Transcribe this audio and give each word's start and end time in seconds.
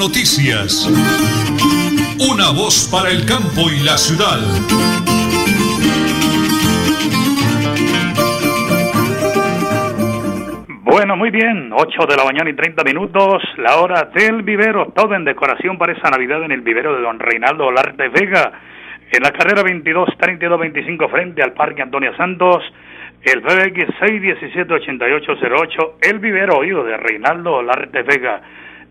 Noticias. 0.00 0.88
Una 2.32 2.48
voz 2.56 2.88
para 2.90 3.10
el 3.10 3.26
campo 3.26 3.68
y 3.70 3.84
la 3.84 3.98
ciudad. 3.98 4.40
Bueno, 10.84 11.18
muy 11.18 11.28
bien, 11.28 11.70
8 11.74 12.06
de 12.08 12.16
la 12.16 12.24
mañana 12.24 12.48
y 12.48 12.54
30 12.54 12.82
minutos, 12.82 13.42
la 13.58 13.76
hora 13.76 14.04
del 14.14 14.40
vivero, 14.40 14.90
todo 14.96 15.14
en 15.14 15.26
decoración 15.26 15.76
para 15.76 15.92
esa 15.92 16.08
Navidad 16.08 16.44
en 16.44 16.52
el 16.52 16.62
vivero 16.62 16.96
de 16.96 17.02
don 17.02 17.18
Reinaldo 17.18 17.66
Olarte 17.66 18.08
Vega, 18.08 18.52
en 19.12 19.22
la 19.22 19.32
carrera 19.32 19.62
22 19.62 20.16
3225 20.16 21.08
frente 21.10 21.42
al 21.42 21.52
Parque 21.52 21.82
Antonio 21.82 22.16
Santos, 22.16 22.64
el 23.20 23.42
PBX 23.42 24.00
617-8808, 24.00 25.92
el 26.00 26.18
vivero 26.20 26.56
oído 26.56 26.84
de 26.84 26.96
Reinaldo 26.96 27.56
Olarte 27.56 28.02
Vega. 28.02 28.40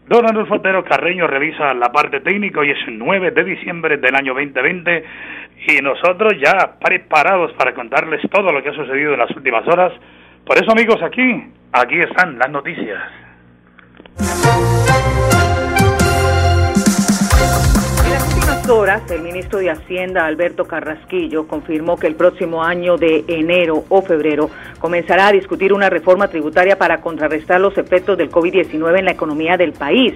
Don 0.09 0.25
Adolfo 0.25 0.55
Otero 0.55 0.83
Carreño 0.83 1.27
revisa 1.27 1.71
la 1.75 1.91
parte 1.91 2.19
técnica 2.21 2.65
y 2.65 2.71
es 2.71 2.79
9 2.87 3.29
de 3.29 3.43
diciembre 3.43 3.97
del 3.97 4.15
año 4.15 4.33
2020 4.33 5.03
y 5.67 5.81
nosotros 5.83 6.33
ya 6.43 6.79
preparados 6.79 7.53
para 7.53 7.75
contarles 7.75 8.19
todo 8.31 8.51
lo 8.51 8.63
que 8.63 8.69
ha 8.69 8.73
sucedido 8.73 9.13
en 9.13 9.19
las 9.19 9.29
últimas 9.35 9.67
horas. 9.67 9.93
Por 10.47 10.57
eso 10.57 10.71
amigos, 10.71 10.97
aquí, 11.03 11.53
aquí 11.73 11.99
están 11.99 12.39
las 12.39 12.49
noticias. 12.49 12.99
El 18.89 19.21
ministro 19.21 19.59
de 19.59 19.69
Hacienda, 19.69 20.25
Alberto 20.25 20.65
Carrasquillo, 20.65 21.47
confirmó 21.47 21.95
que 21.95 22.07
el 22.07 22.15
próximo 22.15 22.63
año 22.63 22.97
de 22.97 23.23
enero 23.27 23.83
o 23.87 24.01
febrero 24.01 24.49
comenzará 24.79 25.27
a 25.27 25.31
discutir 25.31 25.73
una 25.73 25.91
reforma 25.91 26.27
tributaria 26.27 26.75
para 26.75 26.99
contrarrestar 26.99 27.61
los 27.61 27.77
efectos 27.77 28.17
del 28.17 28.31
COVID-19 28.31 28.97
en 28.97 29.05
la 29.05 29.11
economía 29.11 29.57
del 29.57 29.73
país. 29.73 30.15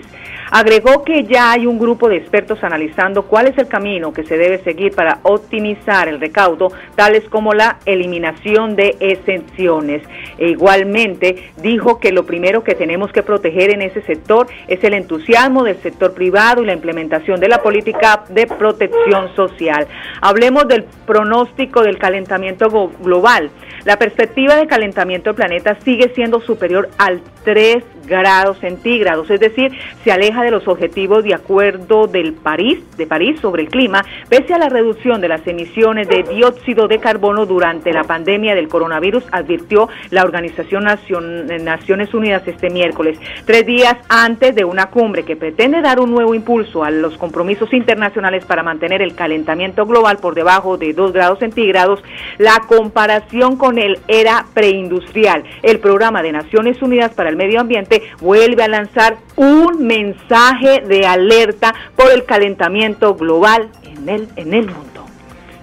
Agregó 0.50 1.04
que 1.04 1.24
ya 1.24 1.52
hay 1.52 1.68
un 1.68 1.78
grupo 1.78 2.10
de 2.10 2.18
expertos 2.18 2.64
analizando 2.64 3.24
cuál 3.24 3.48
es 3.48 3.58
el 3.58 3.68
camino 3.68 4.12
que 4.12 4.24
se 4.24 4.38
debe 4.38 4.64
seguir 4.64 4.96
para 4.96 5.20
optimizar 5.24 6.08
el 6.08 6.20
recaudo, 6.20 6.72
tales 6.96 7.24
como 7.30 7.54
la 7.54 7.78
eliminación 7.86 8.76
de 8.76 8.96
exenciones. 9.00 10.02
E 10.38 10.50
igualmente 10.50 11.52
dijo 11.62 12.00
que 12.00 12.12
lo 12.12 12.26
primero 12.26 12.64
que 12.64 12.76
tenemos 12.76 13.12
que 13.12 13.24
proteger 13.24 13.72
en 13.72 13.84
ese 13.84 14.02
sector 14.02 14.48
es 14.68 14.84
el 14.84 14.94
entusiasmo 14.94 15.64
del 15.64 15.78
sector 15.78 16.14
privado 16.14 16.64
y 16.64 16.66
la 16.66 16.74
implementación 16.74 17.40
de 17.40 17.50
la 17.50 17.62
política 17.62 18.24
de 18.30 18.48
protección 18.64 19.36
social. 19.36 19.88
Hablemos 20.22 20.70
del 20.70 20.86
pronóstico 21.06 21.82
del 21.84 21.98
calentamiento 21.98 22.90
global. 23.02 23.50
La 23.84 23.98
perspectiva 23.98 24.56
de 24.56 24.68
calentamiento 24.68 25.32
del 25.32 25.36
planeta 25.36 25.76
sigue 25.84 26.14
siendo 26.16 26.40
superior 26.40 26.88
al 26.98 27.22
3 27.44 27.84
grados 28.08 28.58
centígrados, 28.60 29.30
es 29.30 29.40
decir, 29.40 29.72
se 30.04 30.12
aleja 30.12 30.44
de 30.44 30.52
los 30.52 30.68
objetivos 30.68 31.24
de 31.24 31.34
acuerdo 31.34 32.08
del 32.08 32.34
París, 32.34 32.80
de 32.98 33.08
París 33.08 33.40
sobre 33.40 33.64
el 33.64 33.70
clima, 33.70 34.04
pese 34.30 34.54
a 34.54 34.58
la 34.58 34.70
reducción 34.70 35.22
de 35.22 35.30
las 35.30 35.46
emisiones 35.48 36.08
de 36.08 36.24
dióxido 36.24 36.88
de 36.88 37.00
carbono 37.00 37.46
durante 37.46 37.94
la 37.94 38.04
pandemia 38.04 38.56
del 38.56 38.68
coronavirus, 38.68 39.24
advirtió 39.32 39.90
la 40.10 40.24
Organización 40.24 40.84
Naciones 40.84 42.14
Unidas 42.14 42.44
este 42.46 42.70
miércoles, 42.70 43.18
tres 43.46 43.66
días 43.66 43.96
antes 44.10 44.56
de 44.56 44.66
una 44.66 44.88
cumbre 44.88 45.24
que 45.24 45.36
pretende 45.36 45.82
dar 45.82 46.00
un 46.00 46.12
nuevo 46.12 46.36
impulso 46.36 46.84
a 46.84 46.92
los 46.92 47.18
compromisos 47.18 47.74
internacionales 47.74 48.46
para 48.46 48.53
mantener 48.62 49.02
el 49.02 49.16
calentamiento 49.16 49.88
global 49.88 50.18
por 50.18 50.36
debajo 50.36 50.78
de 50.78 50.94
2 50.94 51.14
grados 51.14 51.40
centígrados, 51.40 52.04
la 52.38 52.60
comparación 52.68 53.56
con 53.56 53.80
el 53.80 53.98
era 54.08 54.46
preindustrial, 54.54 55.44
el 55.64 55.80
programa 55.80 56.22
de 56.22 56.34
Naciones 56.34 56.80
Unidas 56.82 57.12
para 57.14 57.30
el 57.30 57.36
Medio 57.36 57.62
Ambiente 57.62 58.04
vuelve 58.22 58.64
a 58.64 58.68
lanzar 58.68 59.18
un 59.36 59.88
mensaje 59.88 60.82
de 60.82 61.08
alerta 61.08 61.74
por 61.96 62.12
el 62.12 62.26
calentamiento 62.26 63.16
global 63.16 63.70
en 63.84 64.10
el, 64.10 64.28
en 64.36 64.54
el 64.54 64.66
mundo. 64.68 65.06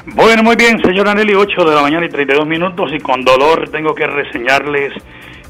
Bueno, 0.07 0.43
muy 0.43 0.57
bien, 0.57 0.83
señora 0.83 1.15
Nelly, 1.15 1.35
8 1.35 1.65
de 1.65 1.75
la 1.75 1.83
mañana 1.83 2.07
y 2.07 2.09
32 2.09 2.47
minutos 2.47 2.91
y 2.93 2.99
con 2.99 3.23
dolor 3.23 3.69
tengo 3.69 3.95
que 3.95 4.07
reseñarles 4.07 4.95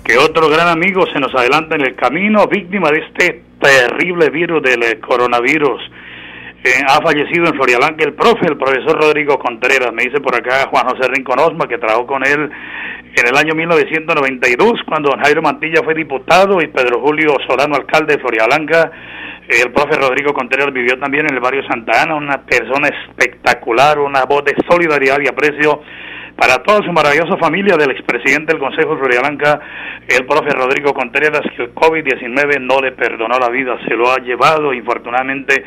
que 0.05 0.19
otro 0.19 0.49
gran 0.49 0.69
amigo 0.69 1.07
se 1.13 1.21
nos 1.21 1.35
adelanta 1.35 1.77
en 1.77 1.83
el 1.83 1.95
camino, 1.95 2.47
víctima 2.47 2.91
de 2.91 2.99
este 2.99 3.43
terrible 3.61 4.29
virus 4.31 4.63
del 4.63 4.99
coronavirus. 5.01 5.81
Ha 6.63 7.01
fallecido 7.01 7.47
en 7.47 7.55
Florialanca 7.55 8.05
el 8.05 8.13
profe, 8.13 8.45
el 8.47 8.59
profesor 8.59 9.01
Rodrigo 9.01 9.39
Contreras. 9.39 9.95
Me 9.95 10.05
dice 10.05 10.21
por 10.21 10.35
acá 10.35 10.69
Juan 10.69 10.89
José 10.89 11.09
Rincón 11.09 11.39
Osma, 11.39 11.67
que 11.67 11.79
trabajó 11.79 12.07
con 12.07 12.23
él 12.23 12.51
en 13.17 13.27
el 13.27 13.35
año 13.35 13.55
1992, 13.55 14.83
cuando 14.87 15.17
Jairo 15.25 15.41
Mantilla 15.41 15.83
fue 15.83 15.95
diputado 15.95 16.61
y 16.61 16.67
Pedro 16.67 17.01
Julio 17.01 17.35
Solano, 17.49 17.77
alcalde 17.77 18.17
de 18.17 18.21
Florialanca. 18.21 18.93
El 19.49 19.73
profe 19.73 19.97
Rodrigo 19.97 20.35
Contreras 20.35 20.71
vivió 20.73 20.99
también 20.99 21.25
en 21.31 21.35
el 21.35 21.41
barrio 21.41 21.63
Santa 21.67 22.03
Ana, 22.03 22.15
una 22.15 22.43
persona 22.43 22.89
espectacular, 22.89 23.99
una 23.99 24.25
voz 24.25 24.45
de 24.45 24.55
solidaridad 24.69 25.19
y 25.19 25.29
aprecio 25.29 25.81
para 26.37 26.63
toda 26.63 26.85
su 26.85 26.93
maravillosa 26.93 27.39
familia 27.39 27.77
del 27.79 27.93
expresidente 27.93 28.53
del 28.53 28.61
Consejo 28.61 28.95
de 28.95 29.01
Florialanca, 29.01 29.61
el 30.07 30.27
profe 30.27 30.51
Rodrigo 30.51 30.93
Contreras, 30.93 31.41
que 31.57 31.63
el 31.63 31.75
COVID-19 31.75 32.61
no 32.61 32.81
le 32.81 32.93
perdonó 32.93 33.39
la 33.39 33.49
vida, 33.49 33.79
se 33.89 33.97
lo 33.97 34.13
ha 34.13 34.19
llevado, 34.19 34.75
infortunadamente 34.75 35.65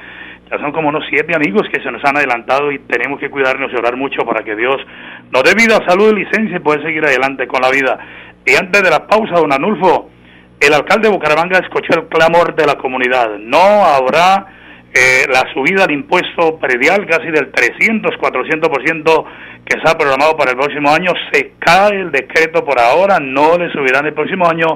ya 0.53 0.59
son 0.59 0.71
como 0.71 0.89
unos 0.89 1.03
siete 1.09 1.35
amigos 1.35 1.67
que 1.73 1.81
se 1.81 1.91
nos 1.91 2.03
han 2.05 2.15
adelantado 2.17 2.71
y 2.71 2.77
tenemos 2.79 3.19
que 3.19 3.29
cuidarnos 3.29 3.71
y 3.71 3.75
orar 3.75 3.95
mucho 3.97 4.23
para 4.23 4.43
que 4.43 4.55
Dios 4.55 4.77
nos 5.31 5.43
dé 5.43 5.55
vida, 5.55 5.79
salud 5.87 6.11
y 6.11 6.23
licencia 6.23 6.57
y 6.57 6.59
poder 6.59 6.83
seguir 6.83 7.03
adelante 7.03 7.47
con 7.47 7.61
la 7.61 7.71
vida. 7.71 7.97
Y 8.45 8.55
antes 8.55 8.83
de 8.83 8.89
la 8.89 9.07
pausa, 9.07 9.33
don 9.35 9.51
Anulfo, 9.51 10.11
el 10.59 10.73
alcalde 10.73 11.07
de 11.07 11.13
Bucaramanga 11.13 11.57
escuchó 11.57 11.99
el 11.99 12.07
clamor 12.07 12.55
de 12.55 12.67
la 12.67 12.75
comunidad. 12.75 13.37
No 13.39 13.83
habrá 13.83 14.45
eh, 14.93 15.25
la 15.27 15.41
subida 15.53 15.87
de 15.87 15.93
impuesto 15.93 16.59
predial 16.59 17.07
casi 17.07 17.31
del 17.31 17.51
300, 17.51 18.11
400% 18.15 19.25
que 19.65 19.77
está 19.77 19.97
programado 19.97 20.37
para 20.37 20.51
el 20.51 20.57
próximo 20.57 20.91
año. 20.91 21.13
Se 21.31 21.53
cae 21.57 21.99
el 21.99 22.11
decreto 22.11 22.63
por 22.63 22.79
ahora, 22.79 23.17
no 23.19 23.57
le 23.57 23.71
subirán 23.71 24.05
el 24.05 24.13
próximo 24.13 24.47
año 24.47 24.67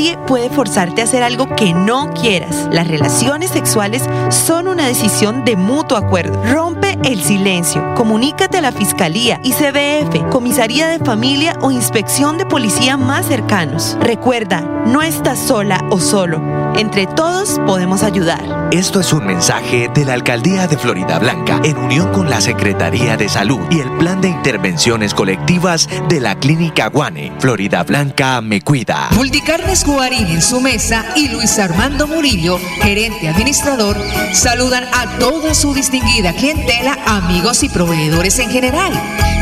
Nadie 0.03 0.19
puede 0.27 0.51
forzarte 0.51 1.01
a 1.01 1.05
hacer 1.05 1.23
algo 1.23 1.47
que 1.55 1.73
no 1.73 2.11
quieras. 2.11 2.69
Las 2.73 2.89
relaciones 2.89 3.51
sexuales 3.51 4.03
son 4.31 4.67
una 4.67 4.89
decisión 4.89 5.45
de 5.45 5.55
mutuo 5.55 5.97
acuerdo. 5.97 6.43
Rompe 6.43 6.99
el 7.05 7.23
silencio. 7.23 7.95
Comunícate 7.95 8.59
a 8.59 8.63
la 8.63 8.73
Fiscalía, 8.73 9.39
ICBF, 9.45 10.29
Comisaría 10.29 10.89
de 10.89 10.99
Familia 10.99 11.57
o 11.61 11.71
Inspección 11.71 12.37
de 12.37 12.47
Policía 12.47 12.97
más 12.97 13.27
cercanos. 13.27 13.97
Recuerda, 14.01 14.63
no 14.87 15.03
estás 15.03 15.39
sola 15.39 15.85
o 15.89 16.01
solo. 16.01 16.62
Entre 16.77 17.07
todos 17.07 17.61
podemos 17.67 18.03
ayudar. 18.03 18.71
Esto 18.73 19.01
es 19.01 19.13
un 19.13 19.27
mensaje 19.27 19.91
de 19.93 20.07
la 20.07 20.15
Alcaldía 20.15 20.67
de 20.67 20.79
Florida 20.79 21.19
Blanca 21.19 21.61
en 21.63 21.77
unión 21.77 22.11
con 22.13 22.31
la 22.31 22.41
Secretaría 22.41 23.19
de 23.19 23.29
Salud 23.29 23.61
y 23.71 23.81
el 23.81 23.91
Plan 23.99 24.23
de 24.23 24.29
Intervenciones 24.29 25.13
Colectivas 25.13 25.87
de 26.09 26.21
la 26.21 26.37
Clínica 26.37 26.87
Guane. 26.87 27.33
Florida 27.39 27.83
Blanca 27.83 28.41
me 28.41 28.63
cuida. 28.63 29.11
Multicarnes 29.13 29.85
Guarín 29.85 30.27
en 30.29 30.41
su 30.41 30.63
mesa 30.63 31.05
y 31.15 31.29
Luis 31.29 31.59
Armando 31.59 32.07
Murillo, 32.07 32.59
gerente 32.81 33.29
administrador, 33.29 33.99
saludan 34.33 34.85
a 34.95 35.19
toda 35.19 35.55
su 35.55 35.75
distinguida 35.75 36.33
clientela, 36.33 36.97
amigos 37.07 37.63
y 37.63 37.69
proveedores 37.69 38.39
en 38.39 38.49
general. 38.49 38.93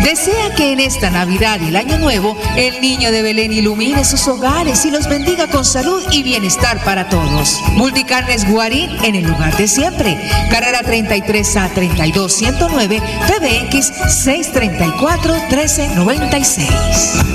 Desea 0.02 0.54
que 0.56 0.72
en 0.72 0.80
esta 0.80 1.10
Navidad 1.10 1.60
y 1.60 1.68
el 1.68 1.76
Año 1.76 1.98
Nuevo 1.98 2.36
el 2.56 2.80
niño 2.80 3.12
de 3.12 3.22
Belén 3.22 3.52
ilumine 3.52 4.04
sus 4.04 4.26
hogares 4.26 4.84
y 4.86 4.90
los 4.90 5.08
bendiga 5.08 5.46
con 5.46 5.64
salud 5.64 6.02
y 6.10 6.22
bienestar 6.22 6.82
para 6.84 7.08
todos. 7.08 7.19
Multicarnes 7.74 8.48
Guarín 8.48 8.90
en 9.04 9.14
el 9.14 9.24
lugar 9.24 9.56
de 9.56 9.68
siempre. 9.68 10.18
Carrera 10.50 10.82
33 10.82 11.56
a 11.56 11.68
32 11.68 12.32
109 12.32 13.00
PBX 13.26 13.86
634 14.22 15.34
1396. 15.48 16.68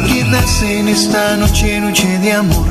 Que 0.07 0.23
nace 0.25 0.79
en 0.79 0.87
esta 0.87 1.37
noche, 1.37 1.79
noche 1.79 2.19
de 2.19 2.33
amor, 2.33 2.67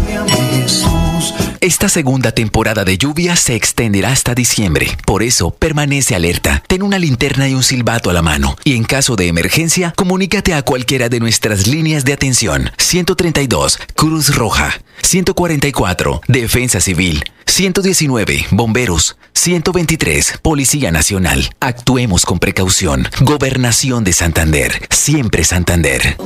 Jesús. 0.50 1.34
Esta 1.60 1.88
segunda 1.88 2.30
temporada 2.30 2.84
de 2.84 2.98
lluvia 2.98 3.36
se 3.36 3.54
extenderá 3.54 4.12
hasta 4.12 4.34
diciembre. 4.34 4.86
Por 5.06 5.22
eso, 5.22 5.50
permanece 5.50 6.14
alerta. 6.14 6.62
Ten 6.66 6.82
una 6.82 6.98
linterna 6.98 7.48
y 7.48 7.54
un 7.54 7.62
silbato 7.62 8.10
a 8.10 8.12
la 8.12 8.20
mano. 8.20 8.54
Y 8.64 8.76
en 8.76 8.84
caso 8.84 9.16
de 9.16 9.28
emergencia, 9.28 9.94
comunícate 9.96 10.52
a 10.52 10.60
cualquiera 10.60 11.08
de 11.08 11.20
nuestras 11.20 11.66
líneas 11.66 12.04
de 12.04 12.12
atención. 12.12 12.70
132, 12.76 13.78
Cruz 13.94 14.34
Roja. 14.34 14.74
144, 15.02 16.20
Defensa 16.28 16.80
Civil. 16.80 17.03
119, 17.46 18.46
Bomberos. 18.50 19.16
123, 19.32 20.38
Policía 20.42 20.90
Nacional. 20.90 21.50
Actuemos 21.60 22.24
con 22.24 22.38
precaución. 22.38 23.06
Gobernación 23.20 24.04
de 24.04 24.12
Santander. 24.12 24.86
Siempre 24.90 25.44
Santander. 25.44 26.16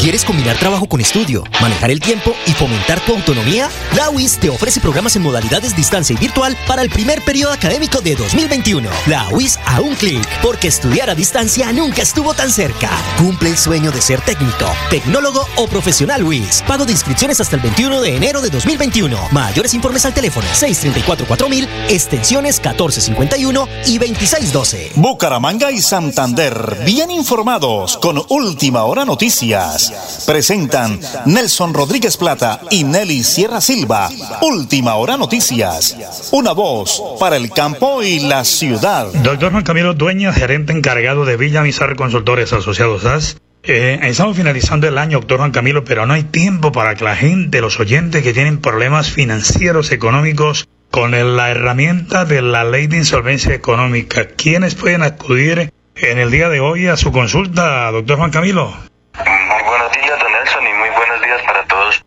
¿Quieres 0.00 0.24
combinar 0.24 0.56
trabajo 0.56 0.88
con 0.88 1.02
estudio, 1.02 1.44
manejar 1.60 1.90
el 1.90 2.00
tiempo 2.00 2.34
y 2.46 2.52
fomentar 2.52 2.98
tu 3.00 3.12
autonomía? 3.14 3.68
La 3.94 4.08
UIS 4.08 4.38
te 4.38 4.48
ofrece 4.48 4.80
programas 4.80 5.14
en 5.16 5.20
modalidades 5.20 5.76
distancia 5.76 6.14
y 6.14 6.18
virtual 6.18 6.56
para 6.66 6.80
el 6.80 6.88
primer 6.88 7.22
periodo 7.22 7.52
académico 7.52 8.00
de 8.00 8.16
2021. 8.16 8.88
La 9.08 9.28
UIS 9.28 9.58
a 9.66 9.82
un 9.82 9.94
clic, 9.96 10.26
porque 10.40 10.68
estudiar 10.68 11.10
a 11.10 11.14
distancia 11.14 11.70
nunca 11.74 12.00
estuvo 12.00 12.32
tan 12.32 12.50
cerca. 12.50 12.88
Cumple 13.18 13.50
el 13.50 13.58
sueño 13.58 13.92
de 13.92 14.00
ser 14.00 14.22
técnico, 14.22 14.72
tecnólogo 14.88 15.46
o 15.56 15.66
profesional 15.66 16.24
UIS. 16.24 16.64
Pago 16.66 16.86
de 16.86 16.92
inscripciones 16.92 17.38
hasta 17.38 17.56
el 17.56 17.62
21 17.62 18.00
de 18.00 18.16
enero 18.16 18.40
de 18.40 18.48
2021. 18.48 19.18
Mayores 19.32 19.74
informes 19.74 20.06
al 20.06 20.14
teléfono 20.14 20.46
634-4000, 20.54 21.68
extensiones 21.90 22.56
1451 22.56 23.68
y 23.84 23.98
2612. 23.98 24.92
Bucaramanga 24.94 25.70
y 25.70 25.82
Santander, 25.82 26.84
bien 26.86 27.10
informados 27.10 27.98
con 27.98 28.24
Última 28.30 28.84
Hora 28.84 29.04
Noticias. 29.04 29.89
Presentan 30.26 31.00
Nelson 31.26 31.74
Rodríguez 31.74 32.16
Plata 32.16 32.60
y 32.70 32.84
Nelly 32.84 33.22
Sierra 33.22 33.60
Silva. 33.60 34.08
Última 34.42 34.94
Hora 34.96 35.16
Noticias. 35.16 35.96
Una 36.32 36.52
voz 36.52 37.02
para 37.18 37.36
el 37.36 37.50
campo 37.50 38.02
y 38.02 38.20
la 38.20 38.44
ciudad. 38.44 39.06
Doctor 39.12 39.52
Juan 39.52 39.64
Camilo 39.64 39.94
Dueña, 39.94 40.32
gerente 40.32 40.72
encargado 40.72 41.24
de 41.24 41.36
Villa 41.36 41.62
Mizar 41.62 41.96
Consultores 41.96 42.52
Asociados 42.52 43.02
SAS. 43.02 43.36
Eh, 43.62 43.98
estamos 44.04 44.36
finalizando 44.36 44.88
el 44.88 44.96
año, 44.96 45.18
doctor 45.18 45.38
Juan 45.38 45.50
Camilo, 45.50 45.84
pero 45.84 46.06
no 46.06 46.14
hay 46.14 46.22
tiempo 46.22 46.72
para 46.72 46.94
que 46.94 47.04
la 47.04 47.14
gente, 47.14 47.60
los 47.60 47.78
oyentes 47.78 48.22
que 48.22 48.32
tienen 48.32 48.60
problemas 48.60 49.10
financieros, 49.10 49.92
económicos, 49.92 50.66
con 50.90 51.12
la 51.36 51.50
herramienta 51.50 52.24
de 52.24 52.42
la 52.42 52.64
ley 52.64 52.86
de 52.86 52.96
insolvencia 52.96 53.54
económica, 53.54 54.26
¿quiénes 54.36 54.74
pueden 54.74 55.02
acudir 55.02 55.72
en 55.94 56.18
el 56.18 56.30
día 56.30 56.48
de 56.48 56.60
hoy 56.60 56.86
a 56.88 56.96
su 56.96 57.12
consulta, 57.12 57.90
doctor 57.90 58.16
Juan 58.16 58.30
Camilo? 58.30 58.66
Muy 58.66 59.62
buenos 59.62 59.92
días, 59.92 60.18
don 60.18 60.32
Nelson, 60.32 60.64
y 60.66 60.78
muy 60.78 60.88
buenos 60.96 61.22
días 61.22 61.42
para 61.46 61.64
todos 61.66 62.02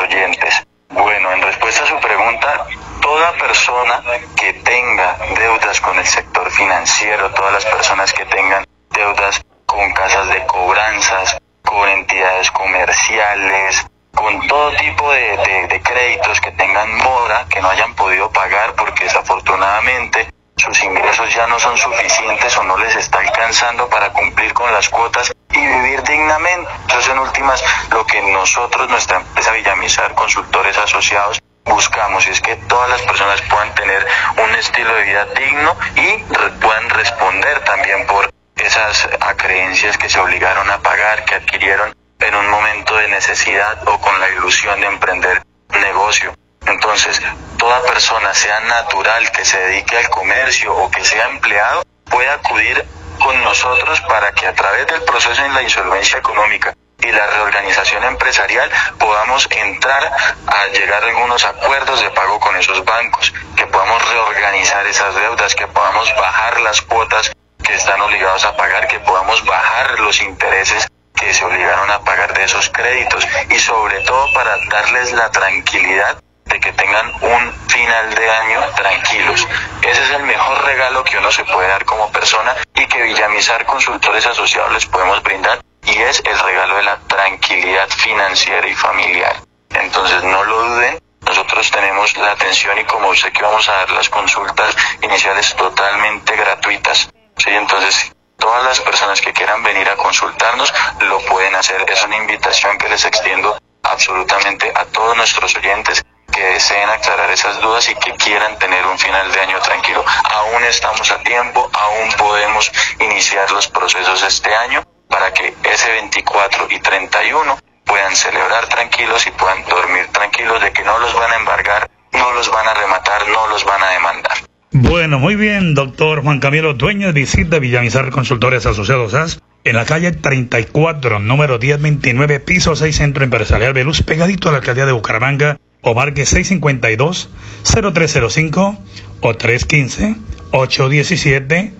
oyentes. 0.00 0.62
Bueno, 0.90 1.32
en 1.32 1.42
respuesta 1.42 1.84
a 1.84 1.86
su 1.86 1.98
pregunta, 2.00 2.66
toda 3.00 3.32
persona 3.32 4.02
que 4.36 4.52
tenga 4.54 5.18
deudas 5.38 5.80
con 5.80 5.98
el 5.98 6.06
sector 6.06 6.50
financiero, 6.50 7.30
todas 7.32 7.52
las 7.52 7.64
personas 7.66 8.12
que 8.12 8.24
tengan 8.26 8.64
deudas 8.90 9.40
con 9.66 9.92
casas 9.92 10.28
de 10.28 10.44
cobranzas, 10.46 11.36
con 11.62 11.88
entidades 11.90 12.50
comerciales, 12.52 13.86
con 14.14 14.46
todo 14.48 14.70
tipo 14.76 15.12
de, 15.12 15.36
de- 15.36 15.66
de 15.68 15.82
créditos 15.82 16.40
que 16.40 16.50
tengan 16.52 16.94
mora, 16.96 17.44
que 17.50 17.60
no 17.60 17.68
hayan 17.68 17.94
podido 17.94 18.30
pagar 18.32 18.74
porque 18.74 19.04
desafortunadamente 19.04 20.28
sus 20.56 20.82
ingresos 20.82 21.32
ya 21.34 21.46
no 21.46 21.58
son 21.58 21.76
suficientes 21.76 22.56
o 22.56 22.64
no 22.64 22.76
les 22.78 22.96
está 22.96 23.20
alcanzando 23.20 23.88
para 23.88 24.10
cumplir 24.12 24.52
con 24.54 24.72
las 24.72 24.88
cuotas 24.88 25.32
y 25.58 25.66
vivir 25.66 26.02
dignamente. 26.02 26.70
Eso 26.88 26.98
es 26.98 27.08
en 27.08 27.18
últimas 27.18 27.64
lo 27.90 28.06
que 28.06 28.20
nosotros, 28.22 28.88
nuestra 28.88 29.18
empresa 29.18 29.52
Villamizar 29.52 30.14
Consultores 30.14 30.76
Asociados, 30.78 31.40
buscamos 31.64 32.26
y 32.26 32.30
es 32.30 32.40
que 32.40 32.56
todas 32.68 32.88
las 32.88 33.02
personas 33.02 33.42
puedan 33.42 33.74
tener 33.74 34.06
un 34.36 34.54
estilo 34.54 34.94
de 34.94 35.02
vida 35.02 35.24
digno 35.36 35.76
y 35.96 36.24
puedan 36.60 36.88
responder 36.90 37.60
también 37.64 38.06
por 38.06 38.30
esas 38.56 39.08
acreencias 39.20 39.96
que 39.98 40.08
se 40.08 40.18
obligaron 40.18 40.70
a 40.70 40.78
pagar, 40.78 41.24
que 41.24 41.36
adquirieron 41.36 41.94
en 42.20 42.34
un 42.34 42.50
momento 42.50 42.96
de 42.96 43.08
necesidad 43.08 43.86
o 43.86 44.00
con 44.00 44.18
la 44.18 44.28
ilusión 44.30 44.80
de 44.80 44.86
emprender 44.86 45.42
negocio. 45.70 46.34
Entonces, 46.66 47.20
toda 47.56 47.80
persona, 47.82 48.34
sea 48.34 48.60
natural, 48.60 49.30
que 49.30 49.44
se 49.44 49.58
dedique 49.58 49.96
al 49.96 50.10
comercio 50.10 50.74
o 50.74 50.90
que 50.90 51.04
sea 51.04 51.28
empleado, 51.28 51.84
puede 52.04 52.28
acudir 52.28 52.84
con 53.18 53.42
nosotros 53.42 54.00
para 54.02 54.32
que 54.32 54.46
a 54.46 54.54
través 54.54 54.86
del 54.86 55.02
proceso 55.02 55.44
en 55.44 55.54
la 55.54 55.62
insolvencia 55.62 56.18
económica 56.18 56.74
y 57.00 57.12
la 57.12 57.26
reorganización 57.26 58.04
empresarial 58.04 58.70
podamos 58.98 59.48
entrar 59.50 60.12
a 60.46 60.66
llegar 60.68 61.02
a 61.02 61.06
algunos 61.06 61.44
acuerdos 61.44 62.00
de 62.00 62.10
pago 62.10 62.40
con 62.40 62.56
esos 62.56 62.84
bancos, 62.84 63.32
que 63.56 63.66
podamos 63.66 64.08
reorganizar 64.10 64.86
esas 64.86 65.14
deudas, 65.14 65.54
que 65.54 65.66
podamos 65.68 66.12
bajar 66.16 66.60
las 66.60 66.82
cuotas 66.82 67.32
que 67.62 67.74
están 67.74 68.00
obligados 68.00 68.44
a 68.44 68.56
pagar, 68.56 68.88
que 68.88 69.00
podamos 69.00 69.44
bajar 69.44 70.00
los 70.00 70.20
intereses 70.22 70.88
que 71.14 71.34
se 71.34 71.44
obligaron 71.44 71.90
a 71.90 72.00
pagar 72.04 72.32
de 72.34 72.44
esos 72.44 72.68
créditos 72.70 73.26
y 73.50 73.58
sobre 73.58 74.00
todo 74.00 74.32
para 74.34 74.56
darles 74.70 75.12
la 75.12 75.30
tranquilidad 75.30 76.18
de 76.48 76.60
que 76.60 76.72
tengan 76.72 77.12
un 77.20 77.52
final 77.68 78.14
de 78.14 78.30
año 78.30 78.60
tranquilos. 78.76 79.46
Ese 79.82 80.02
es 80.02 80.10
el 80.10 80.22
mejor 80.22 80.64
regalo 80.64 81.04
que 81.04 81.18
uno 81.18 81.30
se 81.30 81.44
puede 81.44 81.68
dar 81.68 81.84
como 81.84 82.10
persona 82.10 82.54
y 82.74 82.86
que 82.86 83.02
Villamizar 83.02 83.64
Consultores 83.66 84.26
Asociados 84.26 84.72
les 84.72 84.86
podemos 84.86 85.22
brindar 85.22 85.60
y 85.84 85.98
es 85.98 86.22
el 86.24 86.38
regalo 86.38 86.76
de 86.76 86.82
la 86.82 86.98
tranquilidad 87.06 87.88
financiera 87.88 88.66
y 88.66 88.74
familiar. 88.74 89.36
Entonces 89.70 90.22
no 90.24 90.44
lo 90.44 90.62
duden, 90.64 90.98
nosotros 91.26 91.70
tenemos 91.70 92.16
la 92.16 92.32
atención 92.32 92.78
y 92.78 92.84
como 92.84 93.14
sé 93.14 93.30
que 93.32 93.42
vamos 93.42 93.68
a 93.68 93.72
dar 93.72 93.90
las 93.90 94.08
consultas 94.08 94.76
iniciales 95.02 95.54
totalmente 95.56 96.36
gratuitas. 96.36 97.08
Entonces 97.46 98.12
todas 98.38 98.64
las 98.64 98.80
personas 98.80 99.20
que 99.20 99.32
quieran 99.32 99.62
venir 99.62 99.88
a 99.88 99.96
consultarnos 99.96 100.72
lo 101.00 101.18
pueden 101.26 101.54
hacer. 101.54 101.84
Es 101.88 102.02
una 102.04 102.16
invitación 102.16 102.78
que 102.78 102.88
les 102.88 103.04
extiendo 103.04 103.58
absolutamente 103.82 104.72
a 104.74 104.84
todos 104.86 105.16
nuestros 105.16 105.54
oyentes 105.56 106.04
que 106.38 106.44
deseen 106.54 106.88
aclarar 106.88 107.30
esas 107.30 107.60
dudas 107.60 107.88
y 107.90 107.94
que 107.96 108.12
quieran 108.12 108.56
tener 108.58 108.86
un 108.86 108.96
final 108.96 109.30
de 109.32 109.40
año 109.40 109.58
tranquilo. 109.58 110.04
Aún 110.06 110.62
estamos 110.62 111.10
a 111.10 111.18
tiempo, 111.24 111.68
aún 111.72 112.08
podemos 112.16 112.70
iniciar 113.00 113.50
los 113.50 113.66
procesos 113.66 114.22
este 114.22 114.54
año 114.54 114.84
para 115.08 115.32
que 115.32 115.52
ese 115.64 115.90
24 115.90 116.68
y 116.70 116.78
31 116.78 117.58
puedan 117.84 118.14
celebrar 118.14 118.68
tranquilos 118.68 119.26
y 119.26 119.32
puedan 119.32 119.64
dormir 119.64 120.06
tranquilos 120.12 120.62
de 120.62 120.70
que 120.70 120.84
no 120.84 120.98
los 120.98 121.12
van 121.12 121.32
a 121.32 121.36
embargar, 121.36 121.90
no 122.12 122.32
los 122.32 122.48
van 122.52 122.68
a 122.68 122.74
rematar, 122.74 123.28
no 123.28 123.48
los 123.48 123.64
van 123.64 123.82
a 123.82 123.90
demandar. 123.90 124.38
Bueno, 124.70 125.18
muy 125.18 125.34
bien, 125.34 125.74
doctor 125.74 126.22
Juan 126.22 126.38
Camilo, 126.38 126.74
dueño 126.74 127.08
de 127.08 127.14
visita 127.14 127.58
Villamizar 127.58 128.10
Consultores 128.10 128.64
Asociados 128.64 129.14
AS, 129.14 129.40
en 129.64 129.74
la 129.74 129.86
calle 129.86 130.12
34, 130.12 131.18
número 131.18 131.58
1029, 131.58 132.38
piso 132.40 132.76
6, 132.76 132.96
Centro 132.96 133.24
Empresarial 133.24 133.72
Veluz, 133.72 134.02
pegadito 134.02 134.48
a 134.48 134.52
la 134.52 134.58
alcaldía 134.58 134.86
de 134.86 134.92
Bucaramanga, 134.92 135.56
o 135.82 135.94
marque 135.94 136.22
652-0305 136.22 138.78
o 139.20 139.34
315-817. 139.34 141.72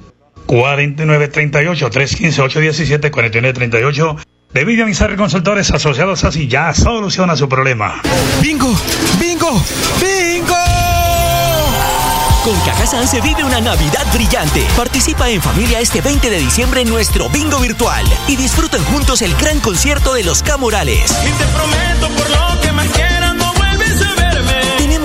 4938 0.48 1.90
315 1.90 2.40
817 2.40 3.10
4938 3.10 4.16
de 4.54 4.64
Villamizar 4.64 5.14
Consultores 5.16 5.70
Asociados 5.70 6.24
así 6.24 6.48
ya 6.48 6.72
soluciona 6.72 7.36
su 7.36 7.50
problema. 7.50 8.00
¡Bingo! 8.40 8.74
¡Bingo! 9.20 9.62
¡Bingo! 10.00 10.56
Con 12.44 12.58
Cajazán 12.60 13.06
se 13.06 13.20
vive 13.20 13.44
una 13.44 13.60
Navidad 13.60 14.06
brillante. 14.14 14.64
Participa 14.74 15.28
en 15.28 15.42
familia 15.42 15.80
este 15.80 16.00
20 16.00 16.30
de 16.30 16.38
diciembre 16.38 16.80
en 16.80 16.88
nuestro 16.88 17.28
bingo 17.28 17.58
virtual 17.58 18.06
y 18.26 18.36
disfruten 18.36 18.82
juntos 18.84 19.20
el 19.20 19.34
gran 19.34 19.60
concierto 19.60 20.14
de 20.14 20.24
los 20.24 20.42
Camorales. 20.42 21.14
Y 21.26 21.30
te 21.32 21.44
prometo 21.44 22.08
por 22.16 22.30
lo 22.30 22.58
que 22.62 22.72
más 22.72 22.88
quieras 22.88 23.17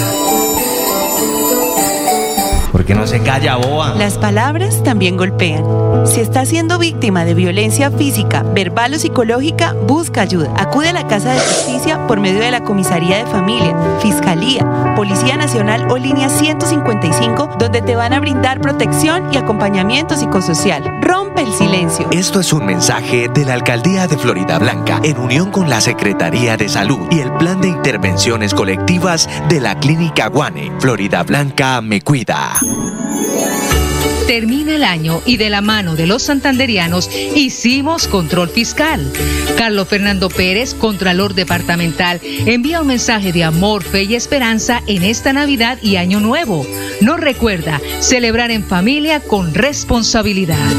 ¿Por 2.85 2.93
qué 2.93 2.99
no 2.99 3.07
se 3.07 3.19
calla, 3.21 3.55
boba? 3.55 3.95
Las 3.95 4.19
palabras 4.19 4.83
también 4.83 5.17
golpean. 5.17 5.63
Si 6.05 6.21
estás 6.21 6.49
siendo 6.49 6.77
víctima 6.77 7.25
de 7.25 7.33
violencia 7.33 7.89
física, 7.89 8.43
verbal 8.43 8.93
o 8.93 8.99
psicológica, 8.99 9.73
busca 9.87 10.21
ayuda. 10.21 10.53
Acude 10.55 10.89
a 10.89 10.93
la 10.93 11.07
Casa 11.07 11.33
de 11.33 11.39
Justicia 11.39 12.05
por 12.05 12.19
medio 12.19 12.41
de 12.41 12.51
la 12.51 12.63
Comisaría 12.63 13.17
de 13.17 13.25
Familia, 13.25 13.75
Fiscalía, 14.03 14.93
Policía 14.95 15.35
Nacional 15.35 15.89
o 15.89 15.97
Línea 15.97 16.29
155, 16.29 17.55
donde 17.57 17.81
te 17.81 17.95
van 17.95 18.13
a 18.13 18.19
brindar 18.19 18.61
protección 18.61 19.33
y 19.33 19.37
acompañamiento 19.37 20.15
psicosocial. 20.15 20.83
Rompe 21.01 21.41
el 21.41 21.53
silencio. 21.53 22.07
Esto 22.11 22.39
es 22.39 22.53
un 22.53 22.67
mensaje 22.67 23.29
de 23.33 23.45
la 23.45 23.55
Alcaldía 23.55 24.07
de 24.07 24.15
Florida 24.15 24.59
Blanca 24.59 24.99
en 25.03 25.17
unión 25.17 25.49
con 25.49 25.71
la 25.71 25.81
Secretaría 25.81 26.55
de 26.55 26.69
Salud 26.69 26.99
y 27.09 27.21
el 27.21 27.33
Plan 27.33 27.61
de 27.61 27.67
Intervenciones 27.69 28.53
Colectivas 28.53 29.27
de 29.49 29.59
la 29.59 29.79
Clínica 29.79 30.27
Guane. 30.27 30.71
Florida 30.77 31.23
Blanca 31.23 31.81
me 31.81 32.01
cuida. 32.01 32.53
Termina 34.27 34.75
el 34.75 34.83
año 34.83 35.21
y 35.25 35.37
de 35.37 35.51
la 35.51 35.61
mano 35.61 35.95
de 35.95 36.07
los 36.07 36.23
santanderianos 36.23 37.09
hicimos 37.35 38.07
control 38.07 38.49
fiscal. 38.49 39.11
Carlos 39.55 39.87
Fernando 39.87 40.29
Pérez, 40.29 40.73
Contralor 40.73 41.35
Departamental, 41.35 42.19
envía 42.23 42.81
un 42.81 42.87
mensaje 42.87 43.31
de 43.31 43.43
amor, 43.43 43.83
fe 43.83 44.03
y 44.03 44.15
esperanza 44.15 44.81
en 44.87 45.03
esta 45.03 45.31
Navidad 45.31 45.77
y 45.81 45.97
Año 45.97 46.19
Nuevo. 46.19 46.65
Nos 47.01 47.19
recuerda 47.19 47.79
celebrar 47.99 48.49
en 48.49 48.63
familia 48.63 49.19
con 49.19 49.53
responsabilidad. 49.53 50.71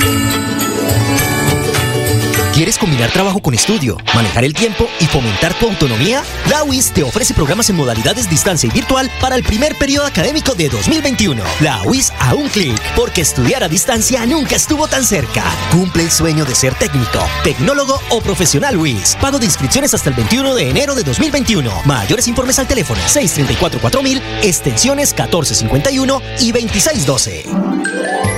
¿Quieres 2.56 2.78
combinar 2.78 3.10
trabajo 3.10 3.40
con 3.40 3.52
estudio, 3.52 3.98
manejar 4.14 4.42
el 4.42 4.54
tiempo 4.54 4.88
y 4.98 5.04
fomentar 5.04 5.52
tu 5.58 5.68
autonomía? 5.68 6.22
La 6.48 6.64
UIS 6.64 6.90
te 6.90 7.02
ofrece 7.02 7.34
programas 7.34 7.68
en 7.68 7.76
modalidades 7.76 8.30
distancia 8.30 8.66
y 8.66 8.72
virtual 8.72 9.10
para 9.20 9.36
el 9.36 9.42
primer 9.42 9.76
periodo 9.76 10.06
académico 10.06 10.54
de 10.54 10.70
2021. 10.70 11.42
La 11.60 11.82
UIS 11.82 12.14
a 12.18 12.32
un 12.32 12.48
clic, 12.48 12.80
porque 12.94 13.20
estudiar 13.20 13.62
a 13.62 13.68
distancia 13.68 14.24
nunca 14.24 14.56
estuvo 14.56 14.88
tan 14.88 15.04
cerca. 15.04 15.44
Cumple 15.70 16.04
el 16.04 16.10
sueño 16.10 16.46
de 16.46 16.54
ser 16.54 16.72
técnico, 16.76 17.20
tecnólogo 17.44 18.00
o 18.08 18.22
profesional 18.22 18.78
UIS. 18.78 19.18
Pago 19.20 19.38
de 19.38 19.44
inscripciones 19.44 19.92
hasta 19.92 20.08
el 20.08 20.14
21 20.14 20.54
de 20.54 20.70
enero 20.70 20.94
de 20.94 21.02
2021. 21.02 21.70
Mayores 21.84 22.26
informes 22.26 22.58
al 22.58 22.66
teléfono 22.66 23.02
634-4000, 23.02 24.22
extensiones 24.42 25.12
1451 25.12 26.22
y 26.40 26.52
2612. 26.52 28.35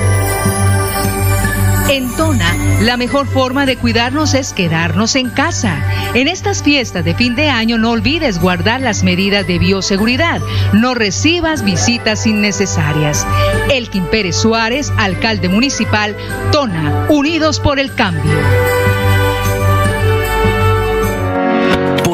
En 1.91 2.15
Tona, 2.17 2.55
la 2.83 2.99
mejor 2.99 3.27
forma 3.27 3.65
de 3.65 3.77
cuidarnos 3.77 4.35
es 4.35 4.53
quedarnos 4.53 5.17
en 5.17 5.31
casa. 5.31 5.83
En 6.13 6.29
estas 6.29 6.63
fiestas 6.63 7.03
de 7.03 7.15
fin 7.15 7.35
de 7.35 7.49
año 7.49 7.79
no 7.79 7.93
olvides 7.93 8.41
guardar 8.41 8.83
las 8.83 9.03
medidas 9.05 9.47
de 9.47 9.59
bioseguridad. 9.59 10.43
No 10.75 10.95
recibas 10.95 11.65
visitas 11.65 12.27
innecesarias. 12.27 13.27
Elkin 13.71 14.05
Pérez 14.05 14.37
Suárez, 14.37 14.93
alcalde 14.99 15.49
municipal, 15.49 16.15
Tona, 16.53 17.07
Unidos 17.09 17.59
por 17.59 17.79
el 17.79 17.95
Cambio. 17.95 18.35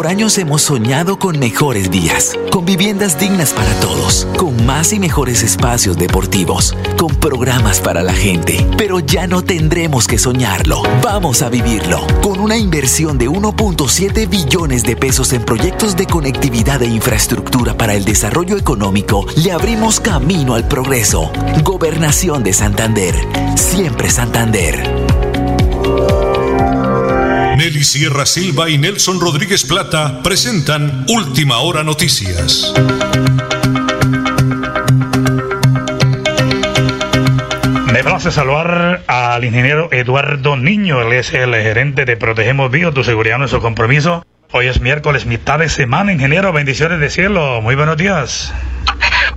Por 0.04 0.10
años 0.10 0.36
hemos 0.36 0.60
soñado 0.60 1.18
con 1.18 1.38
mejores 1.38 1.90
días, 1.90 2.38
con 2.50 2.66
viviendas 2.66 3.18
dignas 3.18 3.54
para 3.54 3.72
todos, 3.80 4.28
con 4.36 4.66
más 4.66 4.92
y 4.92 4.98
mejores 4.98 5.42
espacios 5.42 5.96
deportivos, 5.96 6.76
con 6.98 7.08
programas 7.14 7.80
para 7.80 8.02
la 8.02 8.12
gente. 8.12 8.66
Pero 8.76 9.00
ya 9.00 9.26
no 9.26 9.40
tendremos 9.40 10.06
que 10.06 10.18
soñarlo, 10.18 10.82
vamos 11.02 11.40
a 11.40 11.48
vivirlo. 11.48 12.06
Con 12.20 12.38
una 12.38 12.58
inversión 12.58 13.16
de 13.16 13.30
1.7 13.30 14.28
billones 14.28 14.82
de 14.82 14.94
pesos 14.94 15.32
en 15.32 15.42
proyectos 15.42 15.96
de 15.96 16.04
conectividad 16.04 16.82
e 16.82 16.86
infraestructura 16.86 17.74
para 17.74 17.94
el 17.94 18.04
desarrollo 18.04 18.58
económico, 18.58 19.24
le 19.36 19.52
abrimos 19.52 20.00
camino 20.00 20.52
al 20.52 20.68
progreso. 20.68 21.32
Gobernación 21.62 22.42
de 22.42 22.52
Santander, 22.52 23.14
siempre 23.56 24.10
Santander. 24.10 25.33
Nelly 27.56 27.84
Sierra 27.84 28.26
Silva 28.26 28.68
y 28.68 28.78
Nelson 28.78 29.20
Rodríguez 29.20 29.64
Plata 29.64 30.22
presentan 30.24 31.06
Última 31.08 31.58
Hora 31.58 31.84
Noticias. 31.84 32.74
Me 37.92 38.02
place 38.02 38.32
saludar 38.32 39.04
al 39.06 39.44
ingeniero 39.44 39.88
Eduardo 39.92 40.56
Niño, 40.56 41.00
él 41.00 41.12
es 41.12 41.32
el 41.32 41.54
gerente 41.54 42.04
de 42.04 42.16
Protegemos 42.16 42.72
Bio, 42.72 42.92
tu 42.92 43.04
seguridad, 43.04 43.38
nuestro 43.38 43.60
compromiso. 43.60 44.26
Hoy 44.50 44.66
es 44.66 44.80
miércoles, 44.80 45.24
mitad 45.24 45.60
de 45.60 45.68
semana, 45.68 46.12
ingeniero, 46.12 46.52
bendiciones 46.52 46.98
de 46.98 47.08
cielo, 47.08 47.60
muy 47.62 47.76
buenos 47.76 47.96
días. 47.96 48.52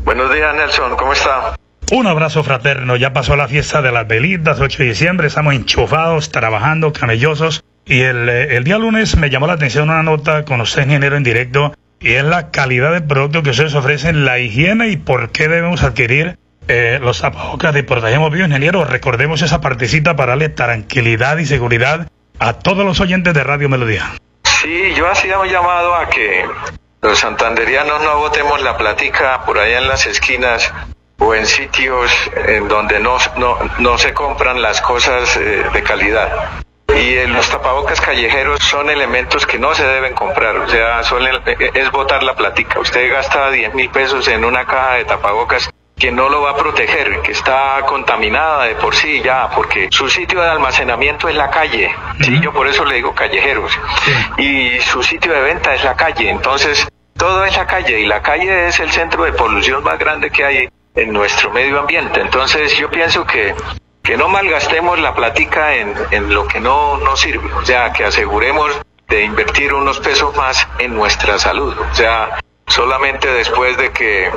Buenos 0.04 0.34
días, 0.34 0.56
Nelson, 0.56 0.96
¿cómo 0.98 1.14
está? 1.14 1.56
Un 1.92 2.08
abrazo 2.08 2.44
fraterno, 2.44 2.96
ya 2.96 3.14
pasó 3.14 3.36
la 3.36 3.48
fiesta 3.48 3.84
de 3.84 3.92
las 3.92 4.08
velitas, 4.08 4.60
8 4.60 4.80
de 4.80 4.90
diciembre, 4.90 5.28
estamos 5.28 5.54
enchufados, 5.54 6.32
trabajando, 6.32 6.92
camellosos. 6.92 7.64
Y 7.88 8.02
el, 8.02 8.28
eh, 8.28 8.58
el 8.58 8.64
día 8.64 8.78
lunes 8.78 9.16
me 9.16 9.30
llamó 9.30 9.48
la 9.48 9.54
atención 9.54 9.90
una 9.90 10.04
nota 10.04 10.44
con 10.44 10.60
usted, 10.62 10.84
ingeniero, 10.84 11.16
en 11.16 11.24
directo, 11.24 11.74
y 12.00 12.14
es 12.14 12.24
la 12.24 12.52
calidad 12.52 12.92
del 12.92 13.06
producto 13.06 13.44
que 13.44 13.52
ustedes 13.52 13.74
ofrecen, 13.76 14.26
la 14.26 14.40
higiene 14.40 14.90
y 14.90 14.98
por 14.98 15.32
qué 15.32 15.48
debemos 15.48 15.84
adquirir 15.84 16.38
eh, 16.68 17.00
los 17.02 17.22
tapabocas 17.22 17.74
de 17.74 17.84
Protegemos 17.84 18.32
Bio, 18.32 18.46
ingeniero. 18.46 18.84
Recordemos 18.84 19.42
esa 19.42 19.62
partecita 19.62 20.16
para 20.16 20.32
darle 20.32 20.50
tranquilidad 20.50 21.38
y 21.38 21.46
seguridad 21.46 22.10
a 22.40 22.54
todos 22.54 22.86
los 22.86 23.00
oyentes 23.00 23.34
de 23.34 23.44
Radio 23.44 23.70
Melodía. 23.70 24.12
Sí, 24.44 24.94
yo 24.96 25.10
hacía 25.10 25.40
un 25.40 25.48
llamado 25.48 25.96
a 25.96 26.10
que 26.10 26.46
los 27.02 27.18
santanderianos 27.18 28.04
no 28.04 28.18
botemos 28.18 28.62
la 28.62 28.76
platica 28.76 29.46
por 29.46 29.58
allá 29.58 29.78
en 29.78 29.88
las 29.88 30.06
esquinas 30.06 30.74
o 31.20 31.34
en 31.34 31.46
sitios 31.46 32.12
en 32.48 32.68
donde 32.68 33.00
no, 33.00 33.18
no, 33.38 33.58
no 33.80 33.98
se 33.98 34.14
compran 34.14 34.62
las 34.62 34.82
cosas 34.82 35.38
eh, 35.38 35.64
de 35.72 35.84
calidad. 35.84 36.64
Y 37.00 37.28
los 37.28 37.50
tapabocas 37.50 38.02
callejeros 38.02 38.60
son 38.64 38.90
elementos 38.90 39.46
que 39.46 39.60
no 39.60 39.74
se 39.76 39.86
deben 39.86 40.14
comprar, 40.14 40.58
o 40.58 40.68
sea, 40.68 41.04
son 41.04 41.26
el- 41.26 41.42
eh, 41.46 41.72
es 41.74 41.92
botar 41.92 42.24
la 42.24 42.36
platica. 42.36 42.80
Usted 42.80 43.12
gasta 43.12 43.52
10 43.52 43.74
mil 43.76 43.90
pesos 43.90 44.28
en 44.28 44.44
una 44.44 44.66
caja 44.66 44.94
de 44.96 45.06
tapabocas 45.06 45.70
que 45.98 46.12
no 46.12 46.30
lo 46.30 46.42
va 46.42 46.52
a 46.52 46.56
proteger, 46.56 47.22
que 47.22 47.32
está 47.32 47.82
contaminada 47.88 48.66
de 48.66 48.76
por 48.76 48.96
sí 48.96 49.22
ya, 49.24 49.50
porque 49.50 49.88
su 49.92 50.08
sitio 50.10 50.42
de 50.42 50.50
almacenamiento 50.50 51.28
es 51.28 51.36
la 51.36 51.50
calle, 51.50 51.94
¿sí? 52.22 52.40
yo 52.40 52.54
por 52.54 52.68
eso 52.68 52.86
le 52.86 52.96
digo 52.96 53.16
callejeros, 53.16 53.72
y 54.38 54.80
su 54.82 55.02
sitio 55.02 55.34
de 55.34 55.42
venta 55.42 55.74
es 55.74 55.84
la 55.84 55.96
calle, 55.96 56.30
entonces 56.30 56.88
todo 57.18 57.44
es 57.46 57.58
la 57.58 57.66
calle 57.66 58.00
y 58.00 58.06
la 58.06 58.22
calle 58.22 58.68
es 58.68 58.80
el 58.80 58.92
centro 58.92 59.24
de 59.24 59.34
polución 59.34 59.84
más 59.84 59.98
grande 59.98 60.30
que 60.30 60.44
hay 60.46 60.70
en 60.94 61.12
nuestro 61.14 61.50
medio 61.52 61.80
ambiente, 61.80 62.22
entonces 62.22 62.78
yo 62.78 62.92
pienso 62.92 63.26
que 63.26 63.56
que 64.08 64.16
no 64.16 64.30
malgastemos 64.30 64.98
la 65.00 65.14
platica 65.14 65.76
en, 65.76 65.94
en 66.12 66.34
lo 66.34 66.48
que 66.48 66.62
no 66.62 66.96
nos 66.98 67.20
sirve, 67.20 67.52
o 67.54 67.66
sea, 67.66 67.92
que 67.92 68.06
aseguremos 68.06 68.72
de 69.10 69.26
invertir 69.26 69.74
unos 69.74 70.00
pesos 70.00 70.34
más 70.38 70.66
en 70.80 70.96
nuestra 70.96 71.38
salud, 71.38 71.78
o 71.78 71.94
sea, 71.94 72.40
solamente 72.68 73.28
después 73.28 73.76
de 73.78 73.92
que 73.92 74.32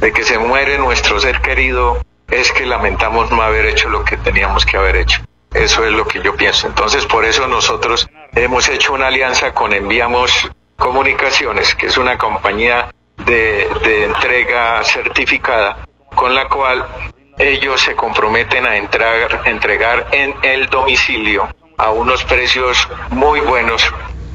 de 0.00 0.12
que 0.12 0.24
se 0.24 0.36
muere 0.36 0.78
nuestro 0.78 1.20
ser 1.20 1.40
querido, 1.40 2.02
es 2.28 2.50
que 2.50 2.66
lamentamos 2.66 3.30
no 3.30 3.40
haber 3.40 3.66
hecho 3.66 3.88
lo 3.88 4.04
que 4.04 4.16
teníamos 4.16 4.66
que 4.66 4.76
haber 4.76 4.96
hecho. 4.96 5.22
Eso 5.52 5.86
es 5.86 5.92
lo 5.92 6.06
que 6.06 6.20
yo 6.20 6.34
pienso. 6.34 6.66
Entonces, 6.66 7.06
por 7.06 7.24
eso 7.24 7.46
nosotros 7.46 8.08
hemos 8.34 8.68
hecho 8.68 8.92
una 8.92 9.06
alianza 9.06 9.54
con 9.54 9.72
Enviamos 9.72 10.50
Comunicaciones, 10.76 11.76
que 11.76 11.86
es 11.86 11.96
una 11.96 12.18
compañía 12.18 12.92
de, 13.24 13.68
de 13.84 14.04
entrega 14.06 14.82
certificada, 14.82 15.86
con 16.16 16.34
la 16.34 16.48
cual 16.48 17.13
ellos 17.38 17.80
se 17.80 17.94
comprometen 17.94 18.66
a 18.66 18.76
entrar, 18.76 19.42
entregar 19.44 20.08
en 20.12 20.34
el 20.42 20.68
domicilio 20.68 21.48
a 21.76 21.90
unos 21.90 22.24
precios 22.24 22.88
muy 23.10 23.40
buenos 23.40 23.82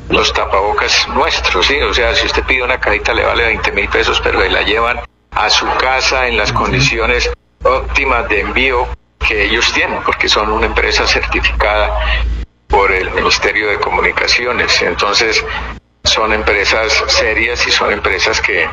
los 0.09 0.33
tapabocas 0.33 1.07
nuestros, 1.09 1.67
¿sí? 1.67 1.79
O 1.81 1.93
sea, 1.93 2.15
si 2.15 2.25
usted 2.25 2.43
pide 2.43 2.63
una 2.63 2.79
cajita 2.79 3.13
le 3.13 3.23
vale 3.23 3.45
20 3.45 3.71
mil 3.71 3.87
pesos, 3.89 4.19
pero 4.23 4.43
la 4.43 4.63
llevan 4.63 4.99
a 5.31 5.49
su 5.49 5.67
casa 5.77 6.27
en 6.27 6.37
las 6.37 6.51
condiciones 6.51 7.31
óptimas 7.63 8.27
de 8.27 8.41
envío 8.41 8.87
que 9.19 9.45
ellos 9.45 9.71
tienen, 9.73 10.01
porque 10.03 10.27
son 10.27 10.51
una 10.51 10.65
empresa 10.65 11.05
certificada 11.05 11.99
por 12.67 12.91
el 12.91 13.11
Ministerio 13.11 13.69
de 13.69 13.79
Comunicaciones. 13.79 14.81
Entonces, 14.81 15.45
son 16.03 16.33
empresas 16.33 17.03
serias 17.07 17.65
y 17.67 17.71
son 17.71 17.91
empresas 17.91 18.41
que, 18.41 18.67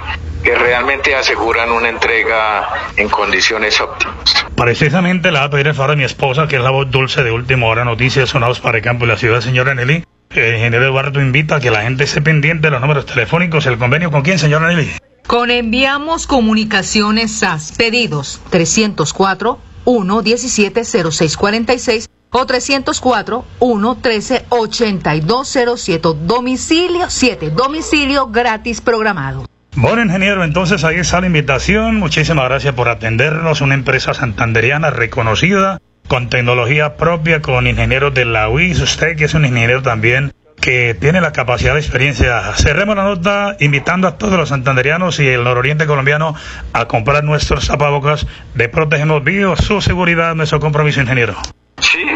que 0.47 0.55
realmente 0.55 1.13
aseguran 1.17 1.73
una 1.73 1.89
entrega 1.89 2.69
en 2.97 3.09
condiciones 3.09 3.81
óptimas. 3.81 4.47
Precisamente 4.55 5.33
la 5.33 5.41
va 5.41 5.47
a 5.47 5.51
pedir 5.51 5.67
el 5.67 5.75
favor 5.75 5.91
de 5.91 5.97
mi 5.97 6.05
esposa, 6.05 6.47
que 6.47 6.55
es 6.55 6.63
la 6.63 6.71
voz 6.71 6.89
dulce 6.89 7.25
de 7.25 7.33
Última 7.33 7.67
Hora 7.67 7.85
Noticias 7.85 8.29
Sonados 8.29 8.61
para 8.61 8.79
el 8.79 8.85
Campo 8.85 9.07
y 9.07 9.09
la 9.09 9.17
Ciudad, 9.17 9.41
señora 9.41 9.75
Nelly. 9.75 10.05
El 10.31 10.55
ingeniero 10.55 10.85
Eduardo 10.85 11.21
invita 11.21 11.57
a 11.57 11.61
que 11.61 11.73
la 11.73 11.83
gente 11.83 12.05
esté 12.05 12.23
pendiente 12.23 12.69
de 12.69 12.71
los 12.71 12.81
números 12.81 13.07
telefónicos. 13.07 13.67
¿El 13.67 13.77
convenio 13.77 14.13
con 14.13 14.23
quién, 14.23 14.39
señora 14.39 14.69
Nelly? 14.69 14.89
Con 15.27 15.51
Enviamos 15.51 16.29
Comunicaciones 16.29 17.33
SAS. 17.33 17.73
Pedidos 17.77 18.41
304 18.51 19.59
117 19.85 20.85
0646 20.85 22.09
o 22.31 22.47
304 22.47 23.45
113 23.59 24.47
8207. 24.51 26.09
Domicilio 26.25 27.11
7. 27.11 27.51
Domicilio 27.51 28.29
gratis 28.29 28.81
programado. 28.81 29.45
Bueno, 29.79 30.01
ingeniero, 30.01 30.43
entonces 30.43 30.85
ahí 30.85 30.97
está 30.97 31.21
la 31.21 31.27
invitación. 31.27 31.97
Muchísimas 31.97 32.47
gracias 32.47 32.73
por 32.73 32.89
atendernos. 32.89 33.61
Una 33.61 33.75
empresa 33.75 34.15
santanderiana 34.15 34.89
reconocida, 34.89 35.83
con 36.09 36.31
tecnología 36.31 36.97
propia, 36.97 37.43
con 37.43 37.67
ingenieros 37.67 38.15
de 38.15 38.25
la 38.25 38.49
UIS. 38.49 38.81
Usted 38.81 39.17
que 39.17 39.27
es 39.27 39.35
un 39.35 39.45
ingeniero 39.45 39.83
también 39.83 40.33
que 40.63 40.97
tiene 40.99 41.21
la 41.21 41.33
capacidad 41.33 41.75
de 41.75 41.81
experiencia. 41.81 42.55
Cerremos 42.55 42.97
la 42.97 43.05
nota 43.05 43.57
invitando 43.61 44.09
a 44.09 44.17
todos 44.17 44.39
los 44.39 44.49
santanderianos 44.49 45.21
y 45.21 45.29
el 45.29 45.45
nororiente 45.45 45.87
colombiano 45.87 46.35
a 46.73 46.87
comprar 46.87 47.23
nuestros 47.23 47.67
zapabocas 47.67 48.27
de 48.55 48.71
Protegemos 48.71 49.23
Bio, 49.25 49.57
su 49.57 49.83
seguridad, 49.83 50.35
nuestro 50.35 50.59
compromiso, 50.59 51.03
ingeniero. 51.03 51.35
Sí, 51.83 52.07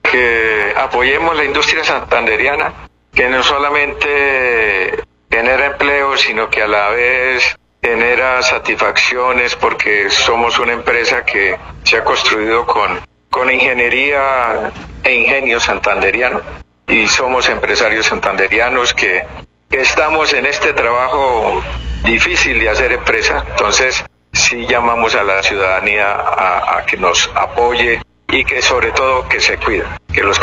que 0.00 0.72
apoyemos 0.76 1.36
la 1.36 1.44
industria 1.44 1.82
santanderiana, 1.82 2.72
que 3.12 3.28
no 3.28 3.42
solamente 3.42 5.02
genera 5.34 5.66
empleo, 5.66 6.16
sino 6.16 6.48
que 6.48 6.62
a 6.62 6.68
la 6.68 6.90
vez 6.90 7.56
genera 7.82 8.40
satisfacciones 8.40 9.56
porque 9.56 10.08
somos 10.08 10.60
una 10.60 10.74
empresa 10.74 11.24
que 11.24 11.58
se 11.82 11.96
ha 11.96 12.04
construido 12.04 12.64
con, 12.64 13.00
con 13.30 13.50
ingeniería 13.50 14.70
e 15.02 15.12
ingenio 15.12 15.58
santanderiano 15.58 16.40
y 16.86 17.08
somos 17.08 17.48
empresarios 17.48 18.06
santanderianos 18.06 18.94
que, 18.94 19.26
estamos 19.70 20.32
en 20.34 20.46
este 20.46 20.72
trabajo 20.72 21.60
difícil 22.04 22.60
de 22.60 22.68
hacer 22.68 22.92
empresa. 22.92 23.44
Entonces, 23.50 24.04
sí 24.32 24.64
llamamos 24.68 25.16
a 25.16 25.24
la 25.24 25.42
ciudadanía 25.42 26.14
a 26.14 26.84
que 26.86 26.96
nos 26.96 27.28
apoye 27.34 28.00
y 28.34 28.44
que 28.44 28.60
sobre 28.62 28.90
todo 28.90 29.28
que 29.28 29.40
se 29.40 29.56
cuide, 29.58 29.84
que 30.12 30.22
los, 30.22 30.38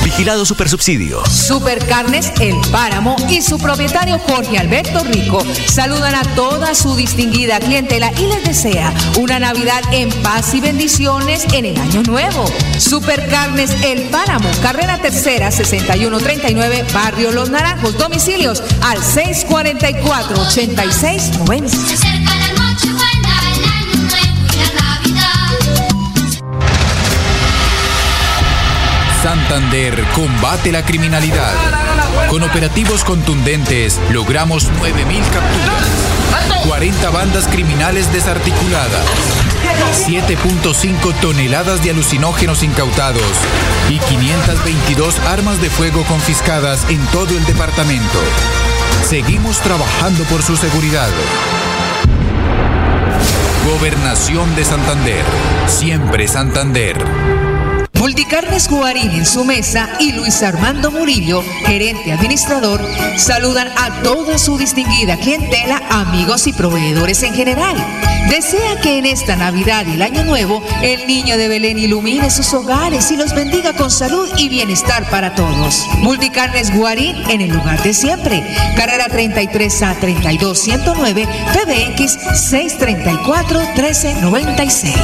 Vigilado 0.06 0.46
Supersubsidio. 0.46 1.24
Supercarnes 1.26 2.32
El 2.40 2.54
Páramo 2.70 3.16
y 3.28 3.42
su 3.42 3.58
propietario 3.58 4.18
Jorge 4.20 4.56
Alberto 4.56 5.02
Rico 5.04 5.44
saludan 5.66 6.14
a 6.14 6.22
toda 6.34 6.74
su 6.76 6.94
distinguida 6.94 7.58
clientela 7.58 8.12
y 8.16 8.26
les 8.26 8.44
desea 8.44 8.94
una 9.18 9.40
Navidad 9.40 9.82
en 9.92 10.10
paz 10.22 10.54
y 10.54 10.60
bendiciones 10.60 11.44
en 11.52 11.64
el 11.66 11.76
año 11.78 12.02
nuevo. 12.04 12.44
Supercarnes 12.78 13.72
El 13.82 14.02
Páramo, 14.04 14.48
carrera 14.62 15.02
tercera 15.02 15.50
6139, 15.50 16.84
Barrio 16.94 17.32
Los 17.32 17.50
Naranjos, 17.50 17.98
domicilios 17.98 18.62
al 18.82 19.02
644 19.02 20.40
8690. 20.40 22.25
Santander 29.48 30.02
combate 30.12 30.72
la 30.72 30.84
criminalidad. 30.84 31.52
Con 32.28 32.42
operativos 32.42 33.04
contundentes 33.04 34.00
logramos 34.10 34.68
9.000 34.72 35.22
capturas, 35.30 36.66
40 36.66 37.10
bandas 37.10 37.46
criminales 37.46 38.12
desarticuladas, 38.12 39.06
7.5 40.08 41.14
toneladas 41.20 41.84
de 41.84 41.90
alucinógenos 41.90 42.64
incautados 42.64 43.22
y 43.88 43.98
522 43.98 45.20
armas 45.20 45.60
de 45.60 45.70
fuego 45.70 46.02
confiscadas 46.08 46.84
en 46.90 46.98
todo 47.06 47.36
el 47.36 47.44
departamento. 47.44 48.18
Seguimos 49.08 49.60
trabajando 49.60 50.24
por 50.24 50.42
su 50.42 50.56
seguridad. 50.56 51.10
Gobernación 53.64 54.56
de 54.56 54.64
Santander. 54.64 55.24
Siempre 55.68 56.26
Santander. 56.26 57.45
Multicarnes 57.98 58.68
Guarín 58.68 59.10
en 59.10 59.26
su 59.26 59.44
mesa 59.44 59.88
y 59.98 60.12
Luis 60.12 60.42
Armando 60.42 60.90
Murillo, 60.90 61.42
gerente 61.64 62.12
administrador, 62.12 62.80
saludan 63.16 63.68
a 63.76 64.02
toda 64.02 64.38
su 64.38 64.58
distinguida 64.58 65.16
clientela, 65.16 65.82
amigos 65.90 66.46
y 66.46 66.52
proveedores 66.52 67.22
en 67.22 67.34
general. 67.34 67.76
Desea 68.28 68.80
que 68.82 68.98
en 68.98 69.06
esta 69.06 69.36
Navidad 69.36 69.86
y 69.86 69.92
el 69.94 70.02
Año 70.02 70.24
Nuevo 70.24 70.62
el 70.82 71.06
niño 71.06 71.38
de 71.38 71.46
Belén 71.46 71.78
ilumine 71.78 72.28
sus 72.30 72.52
hogares 72.54 73.10
y 73.12 73.16
los 73.16 73.32
bendiga 73.34 73.72
con 73.72 73.90
salud 73.90 74.28
y 74.36 74.48
bienestar 74.48 75.08
para 75.10 75.34
todos. 75.34 75.86
Multicarnes 75.98 76.74
Guarín 76.74 77.16
en 77.30 77.40
el 77.40 77.50
lugar 77.50 77.80
de 77.82 77.94
siempre. 77.94 78.44
Carrera 78.76 79.06
33 79.08 79.82
a 79.82 79.94
32 79.94 80.58
109 80.58 81.28
PBX 81.52 82.18
634 82.48 83.60
1396. 83.60 84.94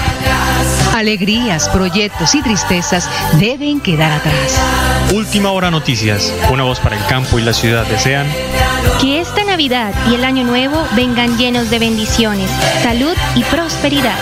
Alegrías, 0.95 1.67
proyectos 1.67 2.33
y 2.33 2.41
tristezas 2.41 3.09
deben 3.41 3.81
quedar 3.81 4.09
atrás. 4.09 4.57
Última 5.13 5.51
hora 5.51 5.69
noticias, 5.69 6.33
una 6.49 6.63
voz 6.63 6.79
para 6.79 6.95
el 6.95 7.05
campo 7.07 7.37
y 7.37 7.41
la 7.41 7.51
ciudad 7.51 7.85
desean 7.87 8.25
que 9.01 9.19
esta 9.19 9.43
Navidad 9.43 9.93
y 10.09 10.15
el 10.15 10.23
Año 10.23 10.45
Nuevo 10.45 10.81
vengan 10.95 11.37
llenos 11.37 11.69
de 11.69 11.79
bendiciones, 11.79 12.49
salud 12.83 13.13
y 13.35 13.43
prosperidad. 13.43 14.17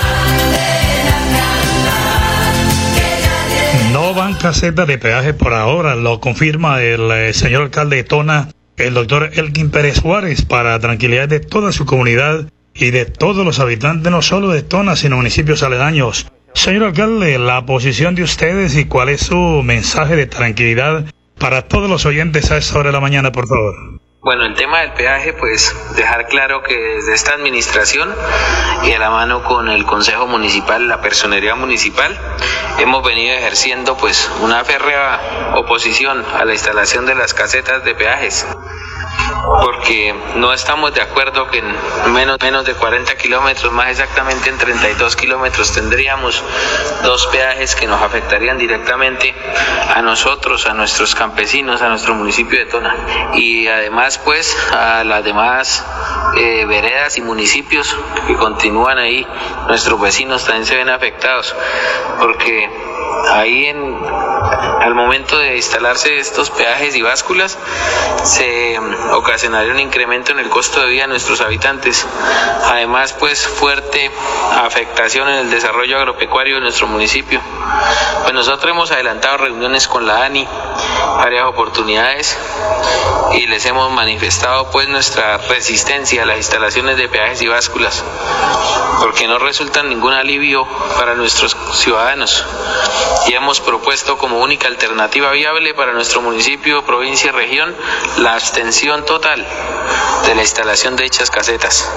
No 3.94 4.16
van 4.16 4.34
casetas 4.34 4.88
de 4.88 4.98
peaje 4.98 5.36
por 5.36 5.54
ahora, 5.54 5.94
lo 5.94 6.20
confirma 6.20 6.82
el 6.82 7.12
eh, 7.12 7.34
señor 7.34 7.62
alcalde 7.62 7.98
de 7.98 8.04
Tona, 8.06 8.50
el 8.78 8.96
doctor 8.96 9.30
Elkin 9.36 9.70
Pérez 9.70 10.00
Suárez, 10.02 10.44
para 10.44 10.80
tranquilidad 10.80 11.30
de 11.30 11.40
toda 11.40 11.72
su 11.72 11.86
comunidad 11.86 12.48
y 12.76 12.92
de 12.92 13.06
todos 13.06 13.46
los 13.46 13.60
habitantes, 13.60 14.12
no 14.12 14.22
solo 14.22 14.50
de 14.50 14.62
Tona, 14.62 14.96
sino 14.96 15.16
municipios 15.16 15.64
aledaños. 15.64 16.28
Señor 16.54 16.84
alcalde, 16.84 17.40
la 17.40 17.66
posición 17.66 18.16
de 18.16 18.24
ustedes 18.24 18.76
y 18.76 18.86
cuál 18.86 19.10
es 19.10 19.22
su 19.22 19.62
mensaje 19.64 20.16
de 20.16 20.26
tranquilidad 20.26 21.06
para 21.40 21.64
todos 21.64 21.90
los 21.90 22.06
oyentes 22.06 22.52
a 22.52 22.58
esta 22.58 22.80
hora 22.80 22.90
de 22.90 22.94
la 22.94 23.00
mañana, 23.00 23.32
por 23.32 23.48
favor. 23.48 23.76
Bueno, 24.22 24.44
el 24.46 24.56
tema 24.56 24.80
del 24.80 24.94
peaje, 24.94 25.34
pues 25.34 25.76
dejar 25.96 26.28
claro 26.28 26.64
que 26.64 26.76
desde 26.76 27.14
esta 27.14 27.34
administración 27.34 28.10
y 28.84 28.92
a 28.92 29.00
la 29.00 29.12
mano 29.12 29.44
con 29.44 29.70
el 29.70 29.86
Consejo 29.86 30.26
Municipal, 30.26 30.88
la 30.88 31.00
Personería 31.00 31.54
Municipal, 31.54 32.18
hemos 32.80 33.06
venido 33.06 33.36
ejerciendo 33.36 33.96
pues 33.98 34.32
una 34.42 34.64
férrea 34.64 35.54
oposición 35.56 36.26
a 36.34 36.44
la 36.44 36.54
instalación 36.54 37.06
de 37.06 37.14
las 37.14 37.36
casetas 37.36 37.84
de 37.84 37.94
peajes 37.94 38.48
porque 39.62 40.15
no 40.36 40.54
estamos 40.54 40.93
de 40.93 41.02
acuerdo 41.02 41.48
que 41.50 41.60
en 41.60 42.13
menos, 42.13 42.38
menos 42.41 42.65
de 42.65 42.74
40 42.74 43.15
kilómetros, 43.17 43.71
más 43.71 43.89
exactamente 43.89 44.50
en 44.50 44.58
32 44.58 45.15
kilómetros, 45.15 45.71
tendríamos 45.74 46.43
dos 47.04 47.28
peajes 47.28 47.76
que 47.76 47.88
nos 47.88 48.02
afectarían 48.02 48.58
directamente 48.58 49.34
a 49.93 50.02
nosotros, 50.02 50.65
a 50.65 50.74
nuestros 50.74 51.15
campesinos, 51.15 51.82
a 51.82 51.89
nuestro 51.89 52.15
municipio 52.15 52.60
de 52.60 52.65
Tona. 52.65 52.95
Y 53.34 53.67
además 53.67 54.17
pues 54.17 54.56
a 54.71 55.04
las 55.04 55.24
demás 55.24 55.86
eh, 56.38 56.65
veredas 56.65 57.17
y 57.17 57.21
municipios 57.21 57.95
que 58.28 58.36
continúan 58.36 58.98
ahí, 58.98 59.26
nuestros 59.67 60.00
vecinos 60.00 60.45
también 60.45 60.65
se 60.65 60.76
ven 60.76 60.89
afectados 60.89 61.56
porque 62.19 62.69
ahí 63.32 63.65
en 63.65 63.98
al 64.82 64.94
momento 64.94 65.38
de 65.38 65.56
instalarse 65.56 66.20
estos 66.20 66.50
peajes 66.52 66.96
y 66.96 67.02
básculas 67.02 67.58
se 68.24 68.80
ocasionaría 69.14 69.72
un 69.72 69.80
incremento 69.80 70.32
en 70.32 70.40
el 70.40 70.50
costo 70.50 70.82
de 70.82 70.88
vida 70.88 71.04
de 71.04 71.08
nuestros 71.10 71.42
habitantes. 71.42 72.06
Además, 72.66 73.14
pues 73.14 73.48
fuerte 73.48 74.12
afectación 74.64 75.28
en 75.30 75.36
el 75.36 75.50
desarrollo 75.50 75.98
agropecuario 75.98 76.56
de 76.56 76.62
nuestro 76.62 76.88
municipio. 76.88 77.42
Pues 78.24 78.34
nosotros 78.34 78.72
hemos 78.72 78.92
adelantado 78.92 79.38
reuniones 79.38 79.88
con 79.88 80.06
la 80.06 80.24
ANI, 80.24 80.48
varias 81.18 81.46
oportunidades 81.46 82.38
y 83.34 83.48
les 83.48 83.66
hemos 83.66 83.92
manifestado 83.92 84.70
pues 84.72 84.88
nuestra 84.88 85.38
resistencia 85.38 86.24
a 86.24 86.26
las 86.26 86.38
instalaciones 86.38 86.98
de 86.98 87.10
peajes 87.10 87.42
y 87.42 87.48
básculas 87.48 88.04
porque 89.00 89.28
no 89.28 89.38
resultan 89.40 89.90
ningún 89.90 90.14
alivio 90.14 90.68
para 90.98 91.16
nuestros 91.16 91.56
ciudadanos 91.74 92.44
y 93.28 93.34
hemos 93.34 93.60
propuesto 93.60 94.18
como 94.18 94.35
única 94.36 94.67
alternativa 94.67 95.32
viable 95.32 95.74
para 95.74 95.93
nuestro 95.93 96.21
municipio, 96.21 96.86
provincia 96.86 97.32
y 97.32 97.36
región 97.36 97.76
la 98.19 98.34
abstención 98.34 99.06
total 99.06 99.45
de 100.28 100.36
la 100.36 100.41
instalación 100.41 100.95
de 100.95 101.04
dichas 101.04 101.30
casetas. 101.32 101.91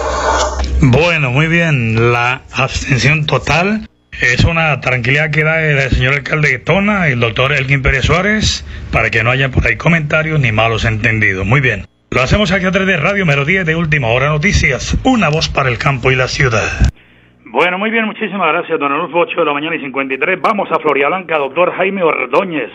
Bueno, 0.81 1.31
muy 1.31 1.47
bien, 1.47 2.13
la 2.13 2.43
abstención 2.53 3.27
total 3.27 3.89
es 4.21 4.45
una 4.45 4.81
tranquilidad 4.81 5.31
que 5.31 5.45
da 5.45 5.63
el 5.63 5.91
señor 5.91 6.15
alcalde 6.15 6.51
de 6.51 6.59
Tona, 6.59 7.09
el 7.09 7.21
doctor 7.21 7.53
Elgin 7.53 7.83
Pérez 7.83 8.05
Suárez, 8.05 8.65
para 8.91 9.11
que 9.11 9.23
no 9.23 9.31
haya 9.31 9.51
por 9.51 9.67
ahí 9.67 9.77
comentarios 9.77 10.41
ni 10.41 10.53
malos 10.53 10.85
entendidos. 10.85 11.47
Muy 11.47 11.61
bien. 11.61 11.87
Lo 12.11 12.23
hacemos 12.23 12.51
aquí 12.53 12.65
a 12.65 12.71
través 12.71 12.89
de 12.89 12.97
Radio 12.97 13.27
Melodía 13.27 13.65
de 13.65 13.77
Última 13.77 14.09
Hora 14.09 14.29
Noticias, 14.29 14.97
una 15.05 15.29
voz 15.29 15.49
para 15.49 15.69
el 15.69 15.79
campo 15.79 16.11
y 16.11 16.17
la 16.17 16.27
ciudad. 16.27 16.91
Bueno, 17.51 17.79
muy 17.79 17.91
bien, 17.91 18.05
muchísimas 18.05 18.53
gracias, 18.53 18.79
don 18.79 18.93
Anulfo, 18.93 19.21
8 19.21 19.41
de 19.41 19.45
la 19.47 19.55
mañana 19.55 19.75
y 19.75 19.81
53. 19.81 20.39
Vamos 20.43 20.71
a 20.71 20.79
Floria 20.81 21.09
Blanca, 21.09 21.39
doctor 21.39 21.73
Jaime 21.73 22.03
Ordóñez, 22.03 22.71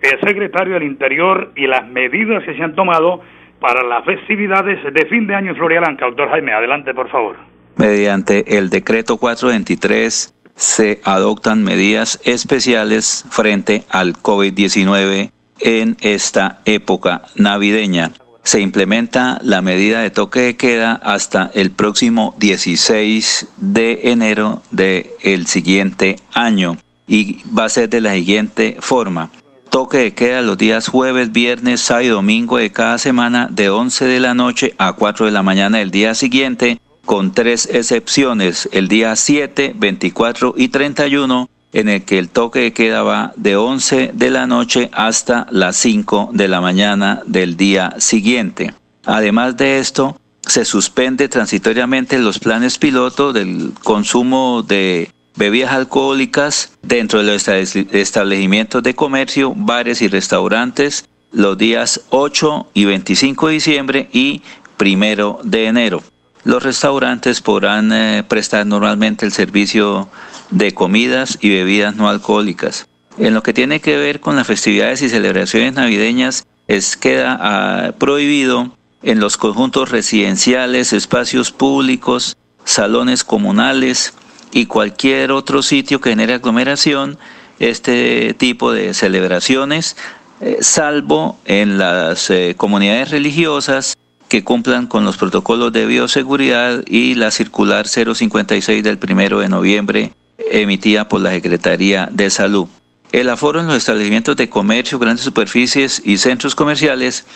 el 0.00 0.20
secretario 0.20 0.74
del 0.74 0.84
Interior 0.84 1.50
y 1.56 1.66
las 1.66 1.88
medidas 1.88 2.44
que 2.44 2.54
se 2.54 2.62
han 2.62 2.76
tomado 2.76 3.22
para 3.58 3.82
las 3.82 4.04
festividades 4.04 4.78
de 4.94 5.06
fin 5.06 5.26
de 5.26 5.34
año 5.34 5.50
en 5.50 5.56
Floria 5.56 5.80
Blanca. 5.80 6.06
Doctor 6.06 6.30
Jaime, 6.30 6.52
adelante, 6.52 6.94
por 6.94 7.08
favor. 7.08 7.36
Mediante 7.76 8.56
el 8.56 8.70
decreto 8.70 9.16
423 9.16 10.32
se 10.54 11.00
adoptan 11.02 11.64
medidas 11.64 12.20
especiales 12.24 13.24
frente 13.30 13.82
al 13.90 14.12
COVID-19 14.12 15.32
en 15.58 15.96
esta 16.02 16.60
época 16.66 17.22
navideña. 17.34 18.12
Se 18.44 18.60
implementa 18.60 19.38
la 19.42 19.62
medida 19.62 20.00
de 20.00 20.10
toque 20.10 20.40
de 20.40 20.56
queda 20.56 20.92
hasta 21.02 21.50
el 21.54 21.70
próximo 21.70 22.34
16 22.38 23.48
de 23.56 24.00
enero 24.04 24.62
del 24.70 25.06
el 25.22 25.46
siguiente 25.46 26.16
año 26.34 26.76
y 27.06 27.42
va 27.46 27.64
a 27.64 27.70
ser 27.70 27.88
de 27.88 28.02
la 28.02 28.12
siguiente 28.12 28.76
forma. 28.80 29.30
Toque 29.70 29.98
de 29.98 30.14
queda 30.14 30.42
los 30.42 30.58
días 30.58 30.88
jueves, 30.88 31.32
viernes, 31.32 31.80
sábado 31.80 32.04
y 32.04 32.08
domingo 32.08 32.58
de 32.58 32.70
cada 32.70 32.98
semana 32.98 33.48
de 33.50 33.70
11 33.70 34.04
de 34.04 34.20
la 34.20 34.34
noche 34.34 34.74
a 34.76 34.92
4 34.92 35.26
de 35.26 35.32
la 35.32 35.42
mañana 35.42 35.78
del 35.78 35.90
día 35.90 36.14
siguiente, 36.14 36.78
con 37.04 37.32
tres 37.32 37.68
excepciones, 37.72 38.68
el 38.72 38.88
día 38.88 39.16
7, 39.16 39.72
24 39.74 40.54
y 40.56 40.68
31, 40.68 41.48
en 41.74 41.88
el 41.88 42.04
que 42.04 42.18
el 42.18 42.30
toque 42.30 42.60
de 42.60 42.72
queda 42.72 43.02
va 43.02 43.32
de 43.36 43.56
11 43.56 44.12
de 44.14 44.30
la 44.30 44.46
noche 44.46 44.88
hasta 44.92 45.46
las 45.50 45.76
5 45.76 46.30
de 46.32 46.48
la 46.48 46.60
mañana 46.60 47.20
del 47.26 47.56
día 47.56 47.96
siguiente. 47.98 48.72
Además 49.04 49.56
de 49.56 49.80
esto, 49.80 50.16
se 50.40 50.64
suspende 50.64 51.28
transitoriamente 51.28 52.18
los 52.18 52.38
planes 52.38 52.78
piloto 52.78 53.32
del 53.32 53.72
consumo 53.82 54.62
de 54.62 55.10
bebidas 55.36 55.72
alcohólicas 55.72 56.72
dentro 56.82 57.22
de 57.22 57.32
los 57.32 57.48
establecimientos 57.48 58.82
de 58.82 58.94
comercio, 58.94 59.52
bares 59.56 60.00
y 60.00 60.08
restaurantes 60.08 61.08
los 61.32 61.58
días 61.58 62.02
8 62.10 62.68
y 62.72 62.84
25 62.84 63.48
de 63.48 63.52
diciembre 63.52 64.08
y 64.12 64.42
primero 64.76 65.40
de 65.42 65.66
enero. 65.66 66.02
Los 66.44 66.62
restaurantes 66.62 67.40
podrán 67.40 67.90
eh, 67.92 68.22
prestar 68.28 68.66
normalmente 68.66 69.26
el 69.26 69.32
servicio 69.32 70.08
de 70.50 70.72
comidas 70.72 71.38
y 71.40 71.50
bebidas 71.50 71.96
no 71.96 72.08
alcohólicas. 72.08 72.86
En 73.18 73.34
lo 73.34 73.42
que 73.42 73.52
tiene 73.52 73.80
que 73.80 73.96
ver 73.96 74.20
con 74.20 74.36
las 74.36 74.46
festividades 74.46 75.02
y 75.02 75.08
celebraciones 75.08 75.74
navideñas, 75.74 76.46
es 76.66 76.96
queda 76.96 77.38
ah, 77.40 77.92
prohibido 77.98 78.76
en 79.02 79.20
los 79.20 79.36
conjuntos 79.36 79.90
residenciales, 79.90 80.92
espacios 80.92 81.52
públicos, 81.52 82.36
salones 82.64 83.22
comunales 83.22 84.14
y 84.52 84.66
cualquier 84.66 85.30
otro 85.30 85.62
sitio 85.62 86.00
que 86.00 86.10
genere 86.10 86.34
aglomeración 86.34 87.18
este 87.58 88.34
tipo 88.34 88.72
de 88.72 88.94
celebraciones, 88.94 89.96
eh, 90.40 90.58
salvo 90.60 91.38
en 91.44 91.78
las 91.78 92.30
eh, 92.30 92.54
comunidades 92.56 93.10
religiosas 93.10 93.96
que 94.28 94.42
cumplan 94.42 94.86
con 94.86 95.04
los 95.04 95.16
protocolos 95.16 95.72
de 95.72 95.86
bioseguridad 95.86 96.82
y 96.86 97.14
la 97.14 97.30
circular 97.30 97.86
056 97.86 98.82
del 98.82 98.98
primero 98.98 99.38
de 99.38 99.48
noviembre 99.48 100.12
emitida 100.38 101.08
por 101.08 101.20
la 101.20 101.30
Secretaría 101.30 102.08
de 102.10 102.30
Salud. 102.30 102.68
El 103.12 103.30
aforo 103.30 103.60
en 103.60 103.68
los 103.68 103.76
establecimientos 103.76 104.36
de 104.36 104.48
comercio, 104.48 104.98
grandes 104.98 105.24
superficies 105.24 106.02
y 106.04 106.16
centros 106.16 106.54
comerciales 106.54 107.26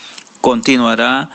continuará 0.41 1.29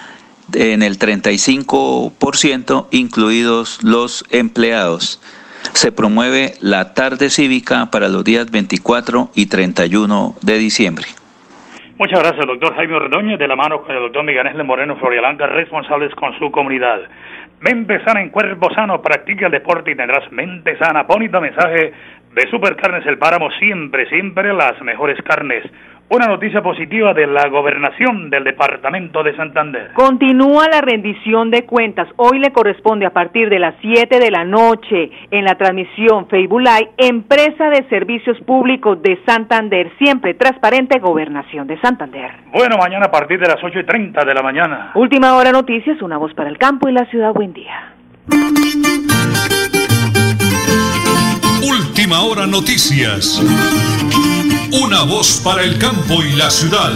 en 0.52 0.82
el 0.82 0.98
35%, 0.98 2.86
incluidos 2.90 3.82
los 3.82 4.24
empleados. 4.30 5.20
Se 5.72 5.92
promueve 5.92 6.54
la 6.60 6.92
tarde 6.92 7.30
cívica 7.30 7.90
para 7.90 8.08
los 8.08 8.22
días 8.22 8.50
24 8.50 9.30
y 9.34 9.46
31 9.46 10.34
de 10.42 10.58
diciembre. 10.58 11.06
Muchas 11.96 12.20
gracias, 12.20 12.44
doctor 12.46 12.74
Jaime 12.74 12.98
Redoñez, 12.98 13.38
de 13.38 13.48
la 13.48 13.56
mano 13.56 13.80
con 13.82 13.94
el 13.94 14.02
doctor 14.02 14.24
Miguel 14.24 14.46
Ángel 14.46 14.64
Moreno 14.64 14.96
Florialanga, 14.96 15.46
responsables 15.46 16.14
con 16.16 16.36
su 16.38 16.50
comunidad. 16.50 17.02
Mente 17.60 18.04
sana 18.04 18.20
en 18.20 18.30
cuerpo 18.30 18.72
sano, 18.74 19.00
practica 19.00 19.46
el 19.46 19.52
deporte 19.52 19.90
y 19.90 19.96
tendrás 19.96 20.30
mente 20.32 20.76
sana. 20.78 21.04
Bonito 21.04 21.40
mensaje 21.40 21.92
de 22.34 22.50
Supercarnes 22.50 23.06
El 23.06 23.18
Páramo, 23.18 23.50
siempre, 23.52 24.08
siempre 24.08 24.52
las 24.52 24.80
mejores 24.82 25.20
carnes. 25.22 25.64
Una 26.10 26.26
noticia 26.26 26.62
positiva 26.62 27.14
de 27.14 27.26
la 27.26 27.48
gobernación 27.48 28.28
del 28.28 28.44
departamento 28.44 29.22
de 29.22 29.34
Santander. 29.36 29.92
Continúa 29.94 30.68
la 30.68 30.82
rendición 30.82 31.50
de 31.50 31.64
cuentas. 31.64 32.06
Hoy 32.16 32.38
le 32.38 32.52
corresponde 32.52 33.06
a 33.06 33.10
partir 33.10 33.48
de 33.48 33.58
las 33.58 33.74
7 33.80 34.18
de 34.18 34.30
la 34.30 34.44
noche 34.44 35.10
en 35.30 35.44
la 35.44 35.56
transmisión 35.56 36.28
Facebook 36.28 36.60
Live, 36.60 36.90
Empresa 36.98 37.70
de 37.70 37.88
Servicios 37.88 38.38
Públicos 38.42 39.00
de 39.02 39.18
Santander, 39.26 39.90
siempre 39.98 40.34
transparente, 40.34 40.98
Gobernación 40.98 41.66
de 41.66 41.80
Santander. 41.80 42.30
Bueno, 42.52 42.76
mañana 42.76 43.06
a 43.06 43.10
partir 43.10 43.40
de 43.40 43.48
las 43.48 43.64
8 43.64 43.80
y 43.80 43.84
30 43.84 44.24
de 44.24 44.34
la 44.34 44.42
mañana. 44.42 44.92
Última 44.94 45.34
hora 45.34 45.52
noticias, 45.52 46.00
una 46.02 46.18
voz 46.18 46.34
para 46.34 46.50
el 46.50 46.58
campo 46.58 46.88
y 46.88 46.92
la 46.92 47.06
ciudad. 47.06 47.32
Buen 47.32 47.54
día. 47.54 47.94
Última 51.66 52.20
hora 52.20 52.46
noticias. 52.46 53.42
Una 54.82 55.04
voz 55.04 55.40
para 55.44 55.62
el 55.62 55.78
campo 55.78 56.20
y 56.24 56.32
la 56.32 56.50
ciudad. 56.50 56.92